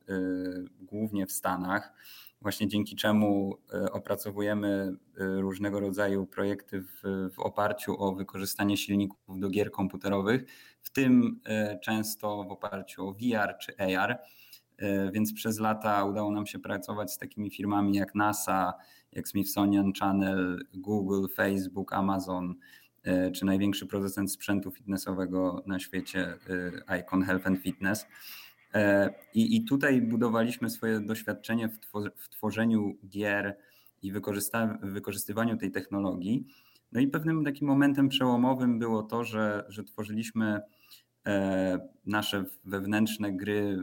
[0.81, 1.93] głównie w Stanach,
[2.41, 9.49] właśnie dzięki czemu e, opracowujemy różnego rodzaju projekty w, w oparciu o wykorzystanie silników do
[9.49, 10.45] gier komputerowych,
[10.83, 11.41] w tym
[11.83, 14.19] często w oparciu o VR czy AR.
[15.13, 18.75] Więc przez lata udało nam się pracować z takimi firmami jak NASA,
[19.13, 22.55] jak Smithsonian Channel, Google, Facebook, Amazon,
[23.03, 26.39] e, czy największy producent sprzętu fitnessowego na świecie,
[26.89, 28.07] e, Icon Health and Fitness.
[28.75, 31.79] E, I, i tutaj budowaliśmy swoje doświadczenie w,
[32.17, 33.57] w tworzeniu gier
[34.03, 34.13] i
[34.83, 36.47] wykorzystywaniu tej technologii.
[36.93, 40.61] No i pewnym takim momentem przełomowym było to, że, że tworzyliśmy
[42.07, 43.79] nasze wewnętrzne gry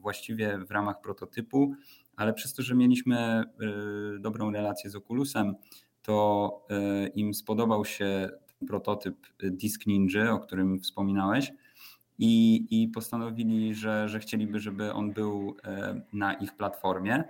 [0.00, 1.74] właściwie w ramach prototypu,
[2.22, 3.44] ale przez to, że mieliśmy
[4.16, 5.54] y, dobrą relację z Oculusem,
[6.02, 6.66] to
[7.06, 11.52] y, im spodobał się ten prototyp Disk Ninja, o którym wspominałeś,
[12.18, 17.24] i, i postanowili, że, że chcieliby, żeby on był y, na ich platformie.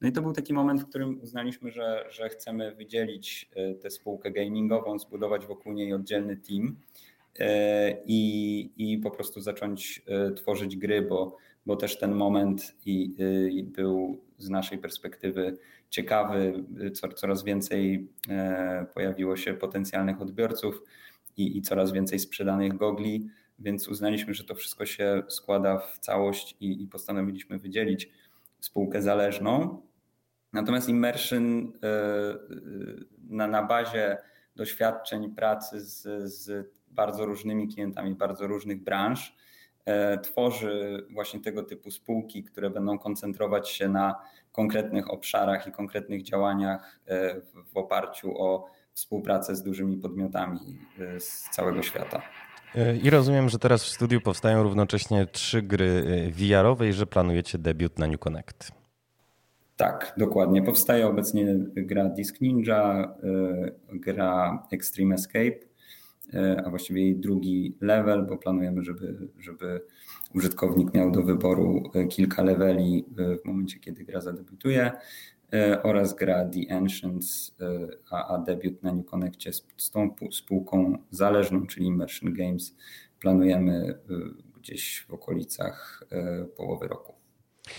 [0.00, 3.50] No i to był taki moment, w którym uznaliśmy, że, że chcemy wydzielić
[3.82, 6.76] tę spółkę gamingową, zbudować wokół niej oddzielny team
[8.06, 10.02] i, i po prostu zacząć
[10.36, 11.36] tworzyć gry, bo
[11.66, 13.14] bo też ten moment i,
[13.50, 15.58] i był z naszej perspektywy
[15.90, 16.64] ciekawy.
[17.14, 20.82] Coraz więcej e, pojawiło się potencjalnych odbiorców
[21.36, 23.28] i, i coraz więcej sprzedanych gogli,
[23.58, 28.10] więc uznaliśmy, że to wszystko się składa w całość i, i postanowiliśmy wydzielić
[28.60, 29.82] spółkę zależną.
[30.52, 31.98] Natomiast Immersion e,
[33.28, 34.18] na, na bazie
[34.56, 39.51] doświadczeń pracy z, z bardzo różnymi klientami, bardzo różnych branż, E,
[40.22, 44.14] tworzy właśnie tego typu spółki, które będą koncentrować się na
[44.52, 47.40] konkretnych obszarach i konkretnych działaniach e,
[47.72, 50.78] w oparciu o współpracę z dużymi podmiotami
[51.18, 52.22] z całego świata.
[53.02, 57.98] I rozumiem, że teraz w studiu powstają równocześnie trzy gry VR-owe i że planujecie debiut
[57.98, 58.72] na New Connect.
[59.76, 60.62] Tak, dokładnie.
[60.62, 63.14] Powstaje obecnie gra Disc Ninja,
[63.92, 65.71] gra Extreme Escape E,
[66.64, 69.80] a właściwie jej drugi level, bo planujemy, żeby, żeby
[70.34, 73.04] użytkownik miał do wyboru e, kilka leveli
[73.42, 74.92] w momencie, kiedy gra zadebiutuje
[75.52, 77.56] e, oraz gra The Ancients,
[78.10, 82.76] a, a debiut na New Connectie z, z tą spółką zależną, czyli Immersion Games,
[83.20, 83.98] planujemy
[84.60, 86.04] gdzieś w okolicach
[86.56, 87.21] połowy roku.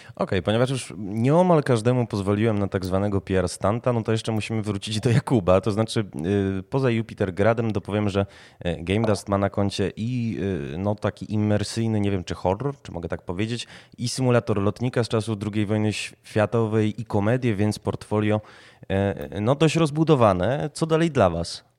[0.10, 4.32] Okej, okay, ponieważ już nieomal każdemu pozwoliłem na tak zwanego PR stanta, no to jeszcze
[4.32, 5.62] musimy wrócić do Jakuba.
[5.62, 8.26] To znaczy, yy, poza Jupiter Gradem dopowiem, że
[8.66, 12.76] y, Game Dust ma na koncie i yy, no, taki imersyjny, nie wiem czy horror,
[12.82, 13.68] czy mogę tak powiedzieć,
[13.98, 18.42] i symulator lotnika z czasów II wojny światowej i komedię, więc portfolio
[18.90, 20.70] yy, no, dość rozbudowane.
[20.74, 21.73] Co dalej dla Was?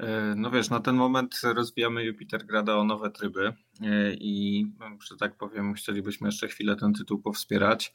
[0.00, 4.66] E, no wiesz, na ten moment rozwijamy Jupiter Grada o nowe tryby e, i,
[5.08, 7.94] że tak powiem, chcielibyśmy jeszcze chwilę ten tytuł powspierać.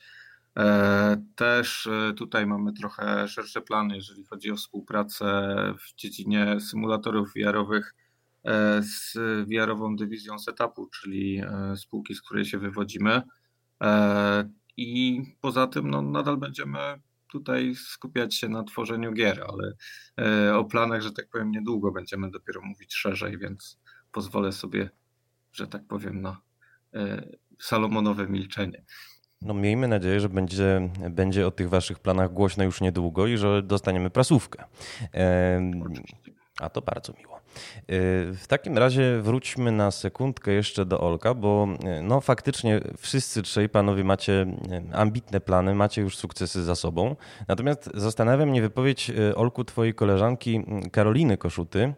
[0.57, 7.95] E, też tutaj mamy trochę szersze plany, jeżeli chodzi o współpracę w dziedzinie symulatorów VR-owych
[8.81, 9.13] z
[9.49, 11.41] VR-ową dywizją setupu, czyli
[11.75, 13.21] spółki, z której się wywodzimy.
[14.77, 16.79] I poza tym no, nadal będziemy
[17.39, 19.73] tutaj skupiać się na tworzeniu gier, ale
[20.19, 23.79] e, o planach, że tak powiem, niedługo będziemy dopiero mówić szerzej, więc
[24.11, 24.89] pozwolę sobie,
[25.51, 26.41] że tak powiem, na
[26.93, 27.27] e,
[27.59, 28.83] salomonowe milczenie.
[29.41, 33.63] No miejmy nadzieję, że będzie, będzie o tych waszych planach głośno już niedługo i że
[33.63, 34.63] dostaniemy prasówkę.
[35.81, 36.31] Oczywiście.
[36.59, 37.39] A to bardzo miło.
[37.55, 41.67] Y, w takim razie wróćmy na sekundkę jeszcze do Olka, bo
[41.99, 44.45] y, no faktycznie wszyscy trzej panowie macie
[44.91, 47.15] y, ambitne plany, macie już sukcesy za sobą.
[47.47, 51.93] Natomiast zastanawia mnie wypowiedź Olku twojej koleżanki Karoliny Koszuty,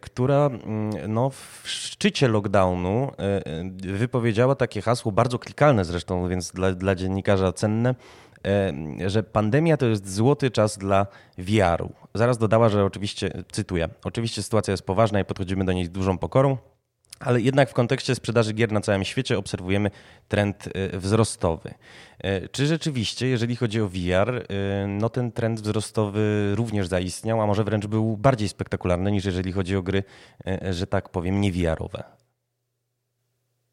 [0.00, 0.50] która
[1.08, 3.12] no, w szczycie lockdownu
[3.76, 7.94] wypowiedziała takie hasło, bardzo klikalne zresztą, więc dla, dla dziennikarza cenne,
[9.06, 11.06] że pandemia to jest złoty czas dla
[11.38, 11.92] VR-u.
[12.14, 16.18] Zaraz dodała, że oczywiście, cytuję, oczywiście sytuacja jest poważna i podchodzimy do niej z dużą
[16.18, 16.58] pokorą,
[17.20, 19.90] ale jednak w kontekście sprzedaży gier na całym świecie obserwujemy
[20.28, 21.74] trend e, wzrostowy.
[22.18, 27.46] E, czy rzeczywiście, jeżeli chodzi o VR, e, no ten trend wzrostowy również zaistniał, a
[27.46, 30.02] może wręcz był bardziej spektakularny niż jeżeli chodzi o gry,
[30.70, 31.52] że tak powiem, nie?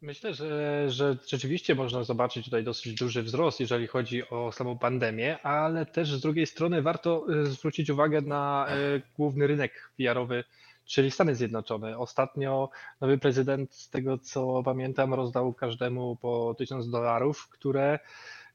[0.02, 5.42] Myślę, że, że rzeczywiście można zobaczyć tutaj dosyć duży wzrost, jeżeli chodzi o samą pandemię,
[5.42, 10.44] ale też z drugiej strony warto y, zwrócić uwagę na y, główny rynek VR-owy,
[10.84, 11.98] czyli Stany Zjednoczone.
[11.98, 17.98] Ostatnio nowy prezydent, z tego co pamiętam, rozdał każdemu po tysiąc dolarów, które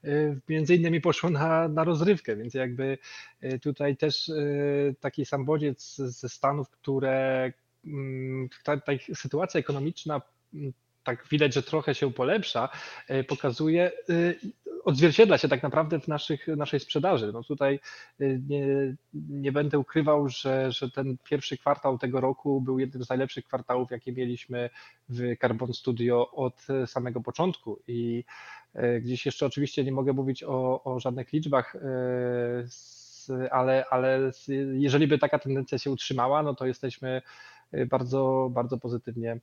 [0.04, 2.98] y, między innymi poszło na, na rozrywkę, więc jakby
[3.62, 4.32] tutaj też
[5.00, 7.54] taki sam bodziec ze Stanów, które
[7.86, 10.22] mm, ta, ta sytuacja ekonomiczna
[10.54, 10.74] mm,
[11.08, 12.70] tak widać, że trochę się polepsza,
[13.08, 14.34] e, pokazuje, e,
[14.86, 17.32] odzwierciedla się tak naprawdę w naszych, naszej sprzedaży.
[17.34, 17.80] No tutaj
[18.20, 23.10] e, nie, nie będę ukrywał, że, że ten pierwszy kwartał tego roku był jednym z
[23.10, 24.70] najlepszych kwartałów, jakie mieliśmy
[25.10, 28.24] w Carbon Studio od samego początku i
[29.02, 31.76] gdzieś jeszcze oczywiście nie mogę mówić o, o żadnych liczbach,
[33.52, 34.32] ale, ale
[34.74, 37.22] jeżeli by taka tendencja się utrzymała, no to jesteśmy
[37.90, 39.40] bardzo, bardzo pozytywnie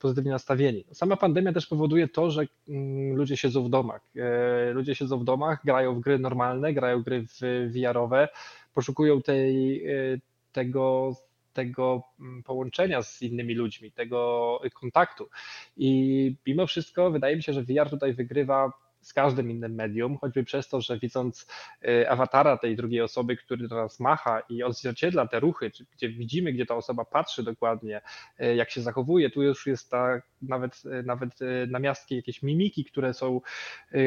[0.00, 0.84] pozytywnie nastawieni.
[0.92, 4.02] Sama pandemia też powoduje to, że mm, ludzie siedzą w domach.
[4.16, 7.24] E, ludzie siedzą w domach, grają w gry normalne, grają gry
[7.68, 8.28] VR-owe,
[8.74, 10.18] poszukują tej, e,
[10.52, 11.14] tego,
[11.52, 15.28] tego mm, połączenia z innymi ludźmi, tego kontaktu.
[15.76, 18.72] I mimo wszystko wydaje mi się, że VR tutaj wygrywa
[19.06, 21.46] z każdym innym medium, choćby przez to, że widząc
[21.84, 26.52] y, awatara tej drugiej osoby, który do nas macha i odzwierciedla te ruchy, gdzie widzimy,
[26.52, 28.00] gdzie ta osoba patrzy dokładnie,
[28.40, 31.38] y, jak się zachowuje, tu już jest ta nawet, y, nawet
[31.68, 33.40] namiastki, jakieś mimiki, które są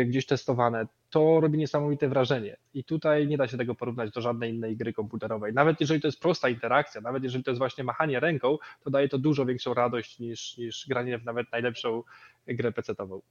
[0.06, 2.58] gdzieś testowane, to robi niesamowite wrażenie.
[2.74, 5.54] I tutaj nie da się tego porównać do żadnej innej gry komputerowej.
[5.54, 9.10] Nawet jeżeli to jest prosta interakcja, nawet jeżeli to jest właśnie machanie ręką, to daje
[9.10, 12.04] to dużo większą radość niż, niż granie w nawet najlepszą
[12.48, 13.22] grę PC-ową.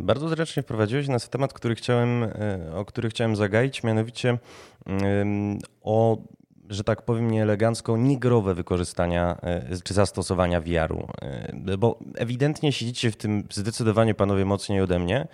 [0.00, 4.38] Bardzo zręcznie wprowadziłeś nas w temat, który chciałem, e, o który chciałem zagaić, mianowicie
[5.82, 6.18] o,
[6.68, 11.08] że tak powiem nieelegancko, niegrowe wykorzystania e, czy zastosowania VR-u.
[11.22, 15.28] E, bo ewidentnie siedzicie w tym zdecydowanie panowie mocniej ode mnie.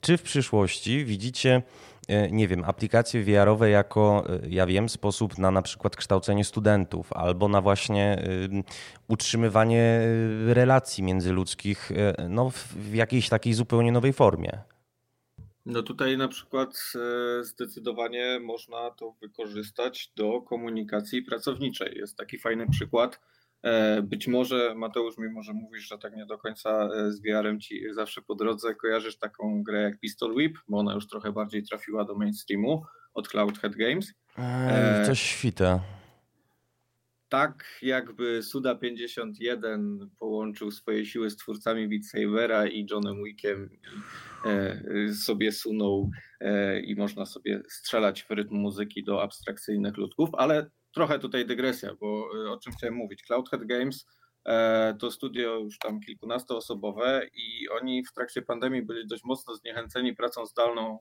[0.00, 1.62] Czy w przyszłości widzicie
[2.30, 7.48] nie wiem, aplikacje VR-owe jako, e, ja wiem, sposób na na przykład kształcenie studentów albo
[7.48, 8.22] na właśnie
[9.08, 10.00] utrzymywanie
[10.46, 11.92] relacji międzyludzkich
[12.28, 14.58] no, w jakiejś takiej zupełnie nowej formie.
[15.66, 21.98] No tutaj na przykład e, zdecydowanie można to wykorzystać do komunikacji pracowniczej.
[21.98, 23.20] Jest taki fajny przykład.
[23.62, 27.84] E, być może, Mateusz, mimo że mówisz, że tak nie do końca z VR-em ci
[27.94, 32.04] zawsze po drodze, kojarzysz taką grę jak Pistol Whip, bo ona już trochę bardziej trafiła
[32.04, 32.82] do mainstreamu
[33.14, 34.14] od Cloudhead Games.
[34.38, 35.80] Eee, coś świta
[37.32, 43.70] tak jakby Suda51 połączył swoje siły z twórcami Beat Sabera i Johnem Wickiem
[44.44, 46.10] e, sobie sunął
[46.40, 51.94] e, i można sobie strzelać w rytm muzyki do abstrakcyjnych ludków, ale trochę tutaj dygresja,
[52.00, 53.22] bo e, o czym chciałem mówić.
[53.22, 54.06] Cloudhead Games
[54.98, 60.46] to studio już tam kilkunastoosobowe i oni w trakcie pandemii byli dość mocno zniechęceni pracą
[60.46, 60.98] zdalną,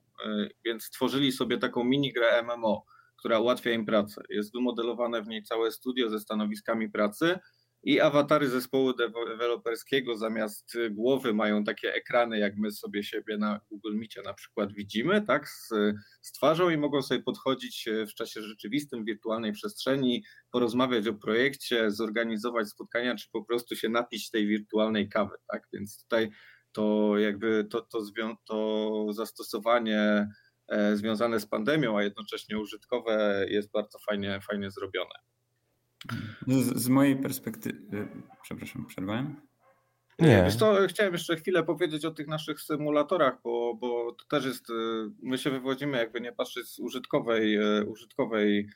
[0.66, 2.86] więc stworzyli sobie taką mini grę MMO
[3.22, 4.22] która ułatwia im pracę.
[4.30, 7.40] Jest wymodelowane w niej całe studio ze stanowiskami pracy
[7.84, 13.96] i awatary zespołu deweloperskiego zamiast głowy mają takie ekrany, jak my sobie siebie na Google
[13.96, 15.70] Meetie na przykład widzimy, tak, z,
[16.22, 22.68] z twarzą i mogą sobie podchodzić w czasie rzeczywistym, wirtualnej przestrzeni, porozmawiać o projekcie, zorganizować
[22.70, 26.30] spotkania, czy po prostu się napić tej wirtualnej kawy, tak, więc tutaj
[26.72, 28.02] to jakby to, to,
[28.48, 30.28] to zastosowanie
[30.72, 35.16] E, związane z pandemią, a jednocześnie użytkowe jest bardzo fajnie, fajnie zrobione.
[36.48, 38.08] Z, z mojej perspektywy,
[38.42, 39.42] przepraszam, przerwałem?
[40.20, 40.44] Nie.
[40.46, 44.70] Wiesz co, chciałem jeszcze chwilę powiedzieć o tych naszych symulatorach, bo, bo to też jest,
[44.70, 44.74] e,
[45.24, 48.70] my się wywodzimy jakby nie patrzeć z użytkowej, e, użytkowej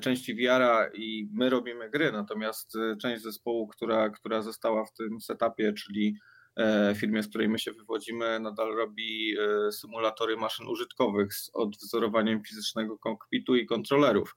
[0.00, 5.72] części VR-a i my robimy gry, natomiast część zespołu, która, która została w tym setupie,
[5.72, 6.16] czyli
[6.56, 12.42] E, firmie, z której my się wywodzimy, nadal robi e, symulatory maszyn użytkowych z odwzorowaniem
[12.42, 14.36] fizycznego kokpitu i kontrolerów.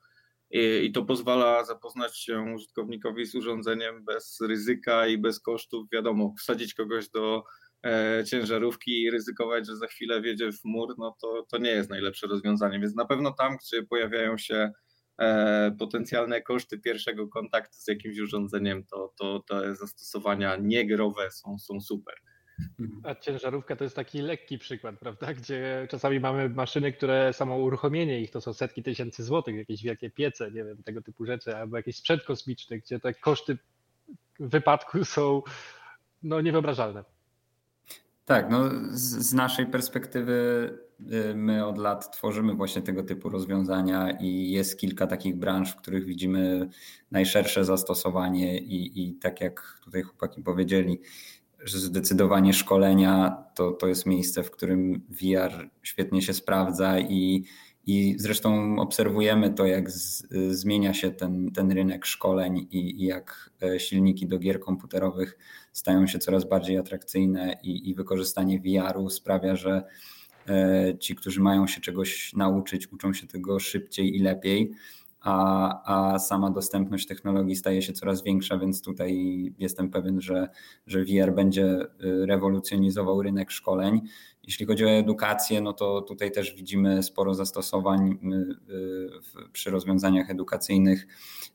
[0.52, 5.88] I, to pozwala zapoznać się użytkownikowi z urządzeniem bez ryzyka i bez kosztów.
[5.94, 7.44] Wiadomo, wsadzić kogoś do
[7.86, 11.90] e, ciężarówki i ryzykować, że za chwilę wjedzie w mur, no to, to nie jest
[11.90, 12.80] najlepsze rozwiązanie.
[12.80, 14.72] Więc na pewno tam, gdzie pojawiają się
[15.20, 21.82] E, potencjalne koszty pierwszego kontaktu z jakimś urządzeniem, to, to te zastosowania niegrowe są, są
[21.82, 22.16] super.
[23.04, 25.34] A ciężarówka to jest taki lekki przykład, prawda?
[25.34, 30.10] Gdzie czasami mamy maszyny, które samo uruchomienie ich to są setki tysięcy złotych, jakieś wielkie
[30.10, 33.58] piece, nie wiem, tego typu rzeczy, albo jakiś sprzęt kosmiczny, gdzie te koszty
[34.40, 35.42] wypadku są
[36.24, 37.04] no, niewyobrażalne.
[38.30, 40.34] Tak, no z, naszej perspektywy
[41.14, 45.76] y, my od lat tworzymy właśnie tego typu rozwiązania i jest kilka takich branż, w
[45.76, 46.70] których widzimy
[47.12, 51.00] najszersze zastosowanie i, i tak jak tutaj chłopaki powiedzieli,
[51.66, 57.44] zdecydowanie szkolenia to, to jest miejsce, w którym VR świetnie się sprawdza i
[57.90, 63.50] i zresztą obserwujemy to, jak z, zmienia się ten, ten rynek szkoleń i, i, jak
[63.64, 65.38] e, silniki do gier komputerowych
[65.74, 69.84] stają się coraz bardziej atrakcyjne i, i wykorzystanie VR-u sprawia, że
[70.50, 74.72] e, ci, którzy mają się czegoś nauczyć, uczą się tego szybciej i lepiej
[75.22, 79.14] a, a sama dostępność technologii staje się coraz większa, więc tutaj
[79.60, 80.50] jestem pewien, że,
[80.88, 84.02] że VR będzie y, rewolucjonizował rynek szkoleń.
[84.44, 90.30] Jeśli chodzi o edukację, no to tutaj też widzimy sporo zastosowań y, y, przy rozwiązaniach
[90.30, 91.08] edukacyjnych.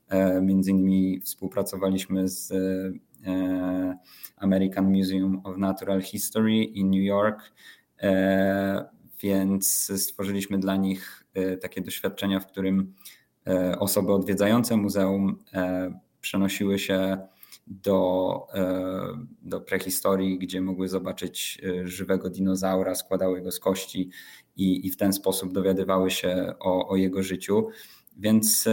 [0.09, 3.97] E, między innymi współpracowaliśmy z e,
[4.37, 7.53] American Museum of Natural History in New York,
[8.03, 8.89] e,
[9.21, 11.25] więc stworzyliśmy dla nich
[11.61, 12.95] takie doświadczenia, w którym
[13.79, 17.19] osoby odwiedzające muzeum e, przenosiły się
[17.67, 24.11] do, e, do prehistorii, gdzie mogły zobaczyć żywego dinozaura, składały go z kości
[24.57, 27.69] i, i w ten sposób dowiadywały się o, o jego życiu.
[28.17, 28.69] Więc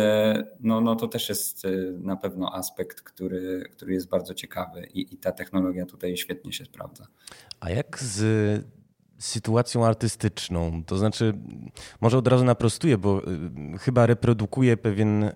[0.60, 1.68] no, no to też jest
[2.00, 6.66] na pewno aspekt, który, który jest bardzo ciekawy i, i ta technologia tutaj świetnie się
[6.66, 7.08] sprawdza.
[7.60, 8.22] A jak z
[9.22, 10.84] sytuacją artystyczną.
[10.86, 11.34] To znaczy,
[12.02, 13.22] może od razu naprostuję, bo
[13.76, 15.34] y, chyba reprodukuje pewien y,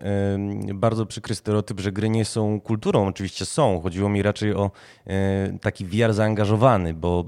[0.74, 3.08] bardzo przykry stereotyp, że gry nie są kulturą.
[3.08, 3.82] Oczywiście są.
[3.82, 4.72] Chodziło mi raczej o
[5.08, 5.12] y,
[5.60, 7.26] taki VR zaangażowany, bo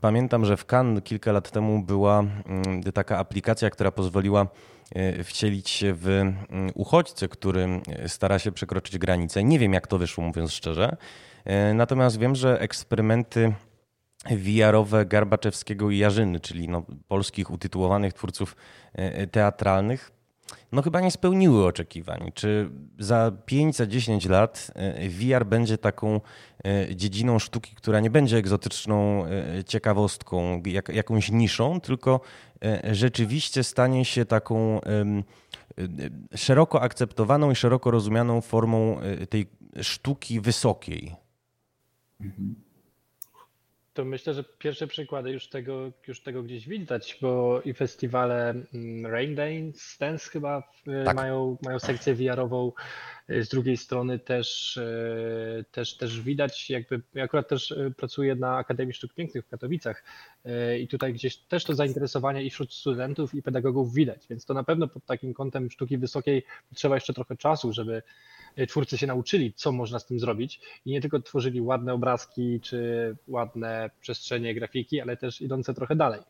[0.00, 2.24] pamiętam, że w Cannes kilka lat temu była
[2.94, 4.46] taka aplikacja, która pozwoliła
[5.24, 6.22] wcielić się w
[6.74, 9.44] uchodźcę, który stara się przekroczyć granicę.
[9.44, 10.96] Nie wiem, jak to wyszło, mówiąc szczerze.
[11.74, 13.54] Natomiast wiem, że eksperymenty
[14.30, 18.56] VR-owe Garbaczewskiego i Jarzyny, czyli no, polskich utytułowanych twórców
[18.94, 20.12] e, e, teatralnych,
[20.72, 22.32] no chyba nie spełniły oczekiwań.
[22.34, 26.20] Czy za 5, za 10 lat e, VR będzie taką
[26.94, 29.24] dziedziną sztuki, która nie będzie egzotyczną
[29.66, 32.20] ciekawostką, jak, jakąś niszą, tylko
[32.92, 34.80] rzeczywiście stanie się taką
[36.34, 39.46] szeroko akceptowaną i szeroko rozumianą formą tej
[39.82, 41.16] sztuki wysokiej?
[42.20, 42.54] Mhm.
[43.94, 49.06] To myślę, że pierwsze przykłady już tego, już tego gdzieś widać, bo i festiwale mm,
[49.12, 49.34] Rain
[50.00, 51.16] Dance chyba e, tak.
[51.16, 52.72] mają, mają sekcję VR-ową.
[53.28, 58.56] Z drugiej strony też, e, też, też widać, jakby ja akurat też e, pracuję na
[58.56, 60.04] Akademii Sztuk Pięknych w Katowicach
[60.80, 64.64] i tutaj gdzieś też to zainteresowanie i wśród studentów i pedagogów widać, więc to na
[64.64, 68.02] pewno pod takim kątem sztuki wysokiej trzeba jeszcze trochę czasu, żeby
[68.68, 73.16] twórcy się nauczyli, co można z tym zrobić i nie tylko tworzyli ładne obrazki czy
[73.28, 76.20] ładne przestrzenie grafiki, ale też idące trochę dalej.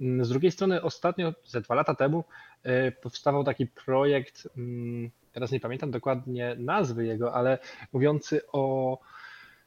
[0.00, 2.24] Mm, z drugiej strony ostatnio, ze dwa lata temu,
[2.66, 7.58] y, powstawał taki projekt, mm, teraz nie pamiętam dokładnie nazwy jego, ale
[7.92, 8.98] mówiący o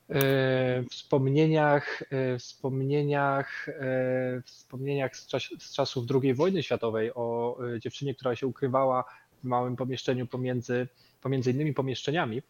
[0.09, 0.15] y,
[0.89, 2.03] wspomnieniach,
[2.39, 3.67] wspomnieniach,
[4.43, 9.03] wspomnieniach z, czas, z czasów II wojny światowej, o dziewczynie, która się ukrywała
[9.45, 10.87] małym pomieszczeniu pomiędzy
[11.25, 12.41] pomiędzy innymi pomieszczeniami.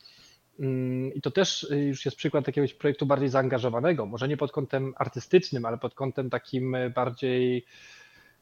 [0.59, 4.51] Mm, I to też y, już jest przykład jakiegoś projektu bardziej zaangażowanego, może nie pod
[4.51, 7.65] kątem artystycznym, ale pod kątem takim y, bardziej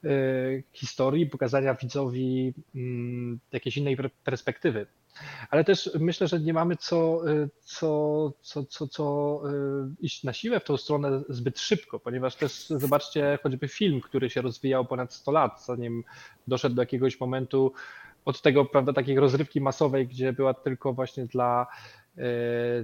[0.03, 4.85] y, historii, pokazania widzowi mm, jakiejś innej perspektywy.
[5.49, 7.21] Ale też myślę, że nie mamy co,
[7.63, 9.41] co, co, co, co
[9.99, 14.41] iść na siłę w tą stronę zbyt szybko, ponieważ też zobaczcie choćby film, który się
[14.41, 16.03] rozwijał ponad 100 lat, zanim
[16.47, 17.73] doszedł do jakiegoś momentu,
[18.25, 21.67] od tego, prawda, takiej rozrywki masowej, gdzie była tylko właśnie dla,
[22.17, 22.23] yy,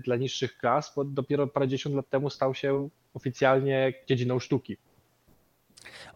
[0.04, 4.78] dla niższych klas, bo dopiero parędziesiąt lat temu stał się oficjalnie dziedziną sztuki.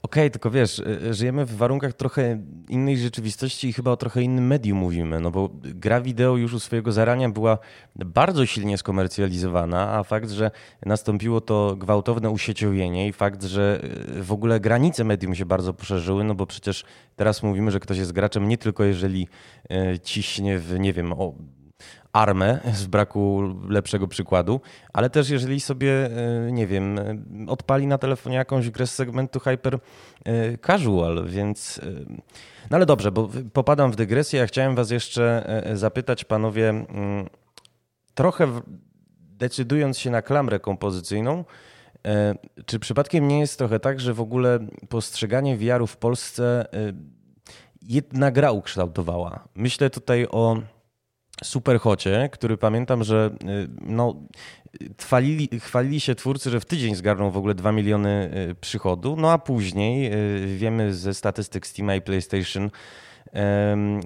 [0.03, 2.39] Okej, okay, tylko wiesz, y, y, żyjemy w warunkach trochę
[2.69, 6.59] innej rzeczywistości i chyba o trochę innym medium mówimy, no bo gra wideo już u
[6.59, 7.57] swojego zarania była
[7.95, 10.51] bardzo silnie skomercjalizowana, a fakt, że
[10.85, 13.81] nastąpiło to gwałtowne usieciowienie i fakt, że
[14.17, 16.85] y, w ogóle granice medium się bardzo poszerzyły, no bo przecież
[17.15, 19.27] teraz mówimy, że ktoś jest graczem nie tylko jeżeli
[20.03, 21.33] ciśnie w, nie wiem, o
[22.13, 24.61] armę z braku lepszego przykładu,
[24.93, 26.09] ale też jeżeli sobie,
[26.47, 26.99] e, nie wiem,
[27.47, 29.79] odpali na telefonie jakąś grę z segmentu hyper
[30.25, 31.81] e, casual, więc...
[31.83, 32.13] E,
[32.69, 34.39] no ale dobrze, bo popadam w dygresję.
[34.39, 36.89] Ja chciałem was jeszcze zapytać, panowie, mm,
[38.13, 38.61] trochę
[39.17, 41.45] decydując się na klamrę kompozycyjną,
[42.65, 44.59] czy przypadkiem nie jest trochę tak, że w ogóle
[44.89, 46.65] postrzeganie VR-u w Polsce
[47.81, 49.47] jedna gra ukształtowała?
[49.55, 50.57] Myślę tutaj o
[51.43, 54.15] Superhocie, który pamiętam, że y, no,
[55.01, 59.31] chwalili, chwalili się twórcy, że w tydzień zgarną w ogóle 2 miliony y, przychodu, no
[59.31, 62.69] a później y, wiemy ze statystyk Steam i PlayStation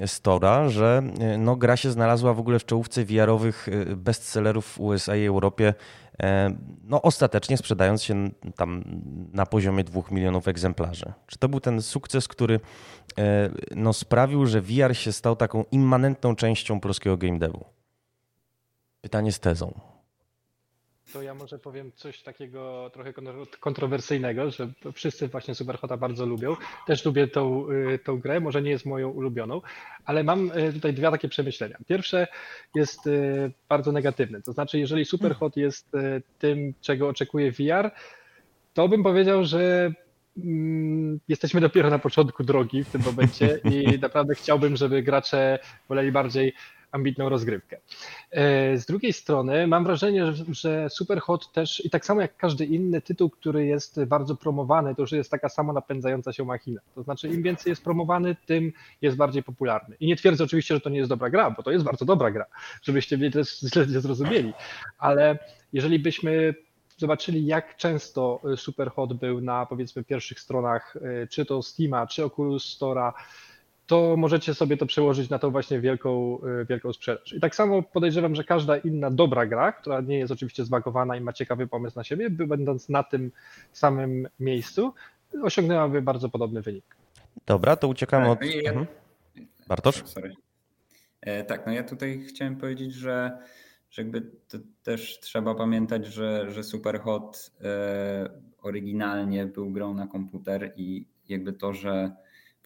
[0.05, 1.03] Store'a, że
[1.37, 5.73] no, gra się znalazła w ogóle w czołówce VR-owych bestsellerów w USA i Europie
[6.83, 8.83] no ostatecznie sprzedając się tam
[9.33, 11.13] na poziomie 2 milionów egzemplarzy.
[11.27, 12.59] Czy to był ten sukces, który
[13.17, 17.65] e, no, sprawił, że VR się stał taką immanentną częścią polskiego game devu?
[19.01, 19.96] Pytanie z tezą
[21.13, 23.13] to ja może powiem coś takiego trochę
[23.59, 26.55] kontrowersyjnego, że wszyscy właśnie Superhota bardzo lubią.
[26.87, 29.61] Też lubię tą, y, tą grę, może nie jest moją ulubioną,
[30.05, 31.77] ale mam y, tutaj dwa takie przemyślenia.
[31.87, 32.27] Pierwsze
[32.75, 35.91] jest y, bardzo negatywne, to znaczy jeżeli Superhot jest
[36.39, 37.91] tym, czego oczekuje VR,
[38.73, 39.91] to bym powiedział, że
[40.37, 46.11] mm, jesteśmy dopiero na początku drogi w tym momencie i naprawdę chciałbym, żeby gracze woleli
[46.11, 46.53] bardziej
[46.97, 47.77] ambitną rozgrywkę.
[48.31, 53.01] E, z drugiej strony mam wrażenie, że Superhot też i tak samo jak każdy inny
[53.01, 56.81] tytuł, który jest bardzo promowany, to już jest taka samo napędzająca się machina.
[56.95, 59.95] To znaczy im więcej jest promowany, tym jest bardziej popularny.
[59.99, 62.31] I nie twierdzę oczywiście, że to nie jest dobra gra, bo to jest bardzo dobra
[62.31, 62.45] gra,
[62.81, 64.53] żebyście mnie też źle zrozumieli,
[64.97, 65.39] ale
[65.73, 66.53] jeżeli byśmy
[66.97, 72.79] zobaczyli, jak często Superhot był na powiedzmy pierwszych stronach, e, czy to Steama, czy Oculus
[72.79, 73.13] Store'a,
[73.87, 77.33] to możecie sobie to przełożyć na tą właśnie wielką, y, wielką sprzedaż.
[77.33, 81.21] I tak samo podejrzewam, że każda inna dobra gra, która nie jest oczywiście zbagowana i
[81.21, 83.31] ma ciekawy pomysł na siebie, będąc na tym
[83.71, 84.93] samym miejscu,
[85.43, 86.95] osiągnęłaby bardzo podobny wynik.
[87.45, 88.45] Dobra, to uciekamy tak, od...
[88.45, 88.69] Ja...
[88.71, 88.87] Mhm.
[89.67, 90.03] Bartosz?
[90.05, 90.35] Sorry.
[91.21, 93.37] E, tak, no ja tutaj chciałem powiedzieć, że,
[93.91, 94.31] że jakby
[94.83, 98.29] też trzeba pamiętać, że, że Superhot e,
[98.61, 102.11] oryginalnie był grą na komputer i jakby to, że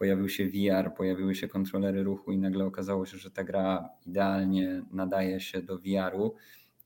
[0.01, 4.81] pojawił się VR, pojawiły się kontrolery ruchu i nagle okazało się, że ta gra idealnie
[4.91, 6.35] nadaje się do VR-u,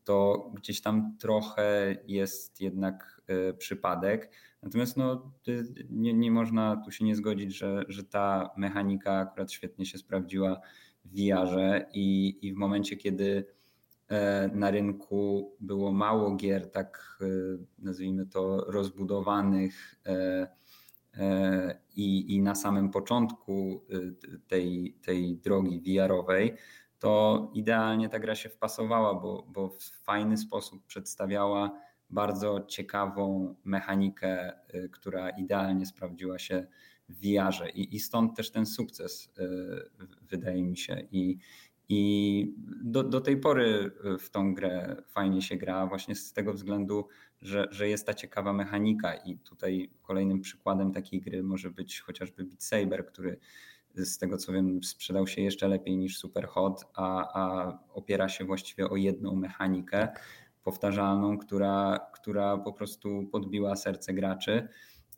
[0.03, 4.31] to gdzieś tam trochę jest jednak e, przypadek.
[4.63, 5.31] Natomiast no,
[5.89, 10.61] nie, nie można tu się nie zgodzić, że, że ta mechanika akurat świetnie się sprawdziła
[11.05, 13.45] w VR-ze i, i w momencie, kiedy
[14.07, 17.25] e, na rynku było mało gier, tak e,
[17.79, 19.95] nazwijmy to rozbudowanych,
[21.95, 26.53] i, i na samym początku y, tej, tej drogi VR-owej,
[26.99, 34.53] to idealnie ta gra się wpasowała, bo, bo w fajny sposób przedstawiała bardzo ciekawą mechanikę,
[34.91, 36.67] która idealnie sprawdziła się
[37.09, 39.33] w VR-ze i, i stąd też ten sukces
[40.21, 41.07] wydaje mi się.
[41.11, 41.37] I,
[41.89, 47.07] i do, do tej pory w tą grę fajnie się gra, właśnie z tego względu,
[47.45, 49.13] że, że jest ta ciekawa mechanika.
[49.15, 53.39] I tutaj kolejnym przykładem takiej gry może być chociażby Beat Saber, który
[53.95, 58.89] z tego co wiem sprzedał się jeszcze lepiej niż Superhot, a, a opiera się właściwie
[58.89, 60.07] o jedną mechanikę
[60.63, 64.67] powtarzalną, która, która po prostu podbiła serce graczy.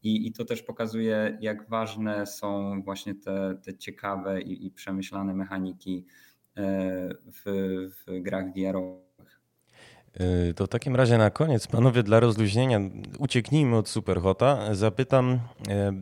[0.03, 5.33] I, I to też pokazuje, jak ważne są właśnie te, te ciekawe i, i przemyślane
[5.33, 6.05] mechaniki
[6.57, 7.43] E, w,
[8.05, 9.06] w grach VR-owych.
[10.19, 12.79] E, to w takim razie na koniec, panowie, dla rozluźnienia,
[13.19, 14.75] ucieknijmy od Superhota.
[14.75, 15.39] Zapytam,
[15.69, 15.93] e,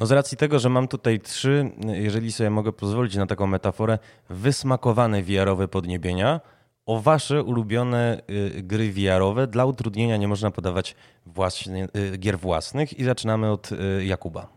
[0.00, 3.98] no z racji tego, że mam tutaj trzy, jeżeli sobie mogę pozwolić na taką metaforę,
[4.30, 6.40] wysmakowane VR-owe podniebienia,
[6.86, 8.22] o wasze ulubione
[8.62, 9.46] gry VR-owe.
[9.46, 10.96] Dla utrudnienia nie można podawać
[11.26, 13.70] właśnie, gier własnych i zaczynamy od
[14.04, 14.48] Jakuba.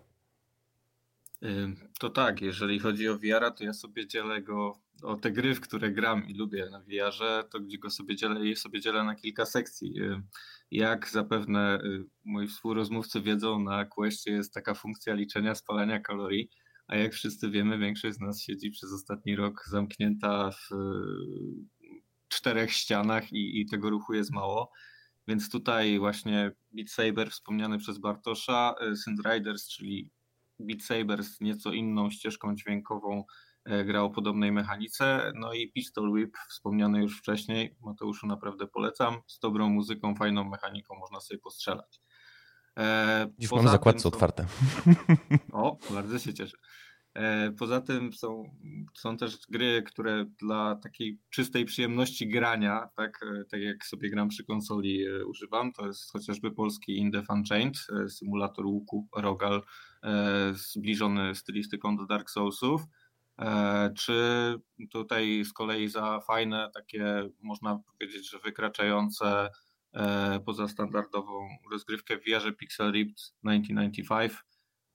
[2.00, 5.62] To tak, jeżeli chodzi o VR, to ja sobie dzielę go o te gry, w
[5.62, 9.16] które gram i lubię na VR-ze, to gdzie go sobie dzielę, je sobie dzielę na
[9.16, 10.02] kilka sekcji.
[10.02, 10.22] Y,
[10.72, 16.50] jak zapewne y, moi współrozmówcy wiedzą, na Questie jest taka funkcja liczenia spalania kalorii,
[16.88, 20.78] a jak wszyscy wiemy, większość z nas siedzi przez ostatni rok zamknięta w y,
[22.28, 24.72] czterech ścianach i, i tego ruchu jest mało.
[25.28, 30.10] Więc tutaj właśnie Beat Saber wspomniany przez Bartosza, Synth Riders, czyli
[30.60, 33.24] Beat Saber z nieco inną ścieżką dźwiękową,
[33.86, 35.32] gra o podobnej mechanice.
[35.36, 39.18] No i Pistol Whip, wspomniany już wcześniej, Mateuszu naprawdę polecam.
[39.28, 42.02] Z dobrą muzyką, fajną mechaniką można sobie postrzelać.
[42.78, 44.10] E, Dziś mam zakładce są...
[44.10, 44.46] otwarte.
[45.52, 46.58] O, bardzo się cieszę.
[47.14, 48.44] E, poza tym są,
[48.98, 53.20] są też gry, które dla takiej czystej przyjemności grania, tak,
[53.52, 57.78] tak jak sobie gram przy konsoli używam, to jest chociażby polski In Defense Unchained,
[58.10, 59.64] symulator łuku, rogal,
[60.52, 62.82] zbliżony stylistyką do Dark Soulsów.
[63.42, 64.54] E, czy
[64.92, 69.50] tutaj z kolei za fajne, takie można powiedzieć, że wykraczające
[69.94, 74.34] e, poza standardową rozgrywkę w VR Pixel Ripped 1995,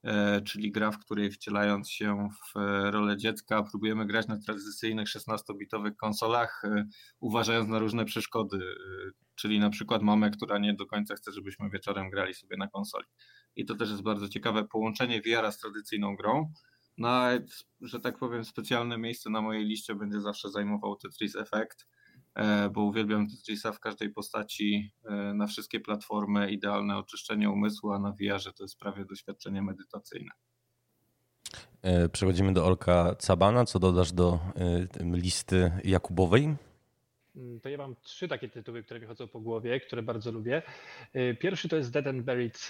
[0.04, 2.58] e, czyli gra, w której wcielając się w
[2.90, 6.62] rolę dziecka próbujemy grać na tradycyjnych 16-bitowych konsolach,
[7.20, 8.58] uważając na różne przeszkody,
[9.34, 13.06] czyli na przykład mamę, która nie do końca chce, żebyśmy wieczorem grali sobie na konsoli.
[13.56, 16.52] I to też jest bardzo ciekawe połączenie VR z tradycyjną grą.
[16.98, 21.88] Nawet, że tak powiem, specjalne miejsce na mojej liście będzie zawsze zajmował Tetris Effect,
[22.34, 27.98] e, bo uwielbiam Tetrisa w każdej postaci, e, na wszystkie platformy, idealne oczyszczenie umysłu, a
[27.98, 30.30] na VR to jest prawie doświadczenie medytacyjne.
[31.82, 33.64] E, przechodzimy do Olka Cabana.
[33.64, 34.40] Co dodasz do
[35.00, 36.54] listy Jakubowej?
[37.36, 40.62] Mm, to ja mam trzy takie tytuły, które mi chodzą po głowie, które bardzo lubię.
[41.40, 42.68] Pierwszy to jest Dead and Buried,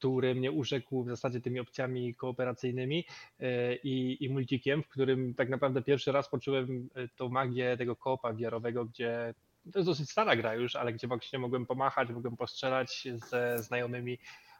[0.00, 3.04] który mnie urzekł w zasadzie tymi opcjami kooperacyjnymi
[3.40, 7.96] e, i, i multikiem, w którym tak naprawdę pierwszy raz poczułem e, tą magię tego
[7.96, 9.34] koopa wiarowego, gdzie
[9.72, 14.18] to jest dosyć stara gra już, ale gdzie właśnie mogłem pomachać, mogłem postrzelać ze znajomymi,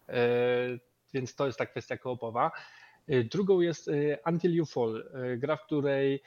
[0.08, 0.18] e,
[1.14, 2.50] więc to jest ta kwestia koopowa.
[3.30, 3.90] Drugą jest
[4.26, 6.22] Until You Fall, gra, w której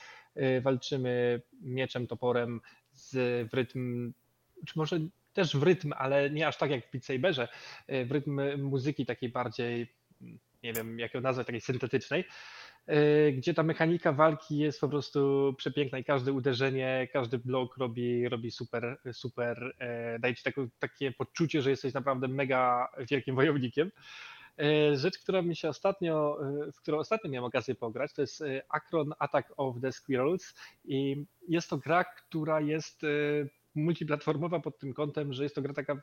[0.61, 2.61] walczymy mieczem, toporem
[2.91, 3.11] z,
[3.49, 4.13] w rytm,
[4.67, 4.99] czy może
[5.33, 7.47] też w rytm, ale nie aż tak jak w Beat Saberze,
[7.87, 9.93] e, w rytm muzyki takiej bardziej,
[10.63, 12.25] nie wiem jak ją nazwać, takiej syntetycznej,
[12.85, 18.29] e, gdzie ta mechanika walki jest po prostu przepiękna i każde uderzenie, każdy blok robi,
[18.29, 23.91] robi super, super, e, daje ci takie, takie poczucie, że jesteś naprawdę mega wielkim wojownikiem.
[24.93, 26.37] Rzecz, która mi się ostatnio,
[26.75, 30.53] w którą ostatnio miałem okazję pograć, to jest Akron Attack of the Squirrels
[30.85, 33.01] i jest to gra, która jest
[33.75, 36.01] multiplatformowa pod tym kątem, że jest to gra taka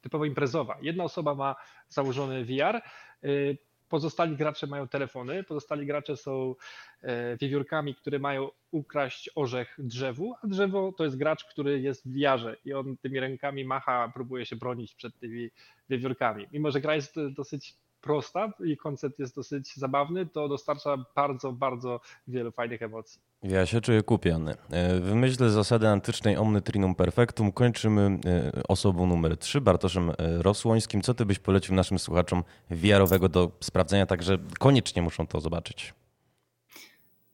[0.00, 0.78] typowo imprezowa.
[0.82, 1.56] Jedna osoba ma
[1.88, 2.82] założony VR,
[3.24, 3.58] y,
[3.92, 6.54] pozostali gracze mają telefony, pozostali gracze są
[7.02, 12.14] e, wiewiórkami, które mają ukraść orzech drzewu, a drzewo to jest gracz, który jest w
[12.14, 15.50] wiarze i on tymi rękami macha, próbuje się bronić przed tymi
[15.88, 16.46] wiewiórkami.
[16.52, 22.00] Mimo, że gra jest dosyć prosta i koncept jest dosyć zabawny, to dostarcza bardzo, bardzo
[22.28, 23.20] wielu fajnych emocji.
[23.42, 24.54] Ja się czuję kupiony.
[24.70, 28.18] E, w myśl zasady antycznej Omny Trinum Perfectum kończymy
[28.56, 31.02] e, osobą numer 3, Bartoszem e, Rosłońskim.
[31.02, 35.94] Co ty byś polecił naszym słuchaczom wiarowego do sprawdzenia, także koniecznie muszą to zobaczyć?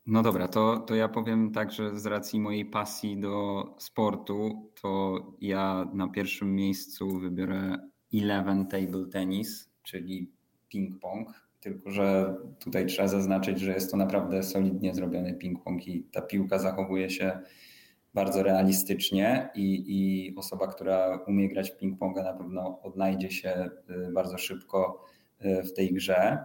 [0.06, 5.22] No dobra, to, to ja powiem tak, że z racji mojej pasji do sportu, to
[5.40, 7.78] ja na pierwszym miejscu wybiorę
[8.14, 10.37] Eleven Table Tennis, czyli
[10.74, 11.26] ping-pong,
[11.60, 16.58] tylko że tutaj trzeba zaznaczyć, że jest to naprawdę solidnie zrobiony ping-pong i ta piłka
[16.58, 17.38] zachowuje się
[18.14, 23.70] bardzo realistycznie i, i osoba, która umie grać w ping-ponga na pewno odnajdzie się
[24.12, 25.04] bardzo szybko
[25.40, 26.38] w tej grze.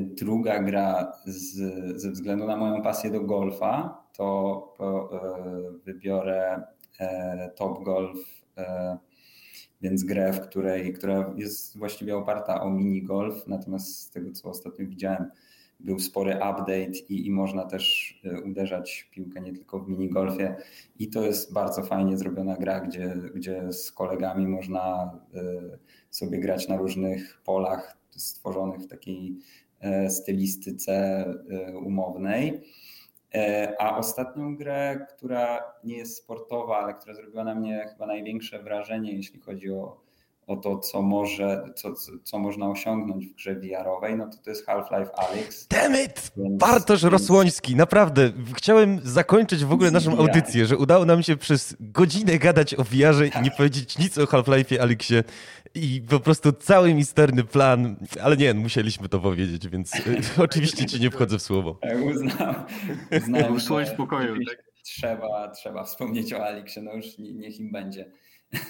[0.00, 1.56] Druga gra z,
[2.00, 4.74] ze względu na moją pasję do golfa, to
[5.84, 6.62] wybiorę
[7.56, 8.18] Top Golf
[9.82, 14.86] więc grę, w której, która jest właściwie oparta o minigolf, natomiast z tego co ostatnio
[14.86, 15.30] widziałem,
[15.80, 20.56] był spory update i, i można też e, uderzać piłkę nie tylko w minigolfie
[20.98, 25.78] i to jest bardzo fajnie zrobiona gra, gdzie, gdzie z kolegami można e,
[26.10, 29.36] sobie grać na różnych polach stworzonych w takiej
[29.80, 31.24] e, stylistyce
[31.84, 32.60] umownej.
[33.78, 39.12] A ostatnią grę, która nie jest sportowa, ale która zrobiła na mnie chyba największe wrażenie,
[39.12, 40.00] jeśli chodzi o,
[40.50, 41.94] o to, co, może, co,
[42.24, 45.68] co można osiągnąć w grze VR-owej, no to to jest Half-Life Alyx.
[46.36, 47.12] Bartosz więc...
[47.12, 48.32] Rosłoński, naprawdę.
[48.54, 53.26] Chciałem zakończyć w ogóle naszą audycję, że udało nam się przez godzinę gadać o VR-ze
[53.26, 55.24] i nie powiedzieć nic o Half-Life'ie Alyxie.
[55.74, 59.92] I po prostu cały misterny plan, ale nie, musieliśmy to powiedzieć, więc
[60.38, 61.78] oczywiście ci nie wchodzę w słowo.
[62.04, 62.54] Uznam,
[63.22, 64.34] uznam Usłoń w pokoju.
[64.46, 64.64] Tak?
[64.82, 68.10] Trzeba, trzeba wspomnieć o Aliksie, no już niech im będzie.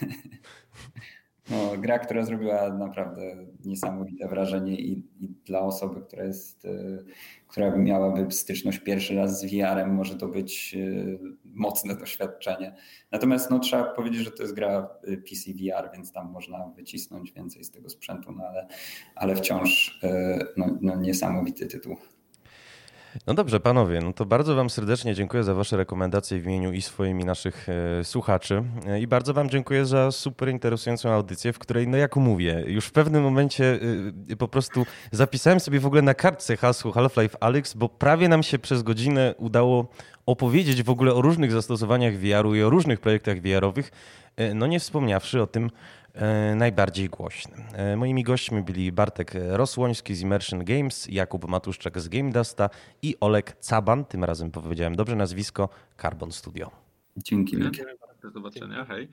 [1.50, 6.98] No, gra, która zrobiła naprawdę niesamowite wrażenie i, i, dla osoby, która jest, e,
[7.48, 10.78] która miałaby styczność pierwszy raz z VR-em, może to być e,
[11.44, 12.74] mocne doświadczenie.
[13.12, 17.32] Natomiast no, trzeba powiedzieć, że to jest gra e, PC VR, więc tam można wycisnąć
[17.32, 18.66] więcej z tego sprzętu, no, ale,
[19.14, 20.00] ale wciąż
[20.56, 21.96] no, no, niesamowity tytuł.
[23.26, 26.82] No dobrze, panowie, no to bardzo wam serdecznie dziękuję za wasze rekomendacje w imieniu i
[26.82, 28.62] swoimi naszych e, słuchaczy.
[28.86, 32.86] E, i bardzo wam dziękuję za super interesującą audycję, w której, no jak mówię, już
[32.86, 33.78] w pewnym momencie
[34.30, 38.42] e, po prostu zapisałem sobie w ogóle na kartce hasło Half-Life Alyx, bo prawie nam
[38.42, 39.86] się przez godzinę udało
[40.26, 43.90] opowiedzieć w ogóle o różnych zastosowaniach VR-u i o różnych projektach VR-owych,
[44.54, 45.99] no nie wspomniawszy o tym, E,
[46.56, 47.60] najbardziej głośnym.
[47.72, 52.70] E, moimi gośćmi byli Bartek Rosłoński z Immersion Games, Jakub Matuszczak z Game Dusta
[53.02, 55.68] i Olek Caban, tym razem powiedziałem dobrze nazwisko,
[56.02, 56.70] Carbon Studio.
[57.16, 57.56] Dzięki.
[58.22, 59.08] Do zobaczenia, hej.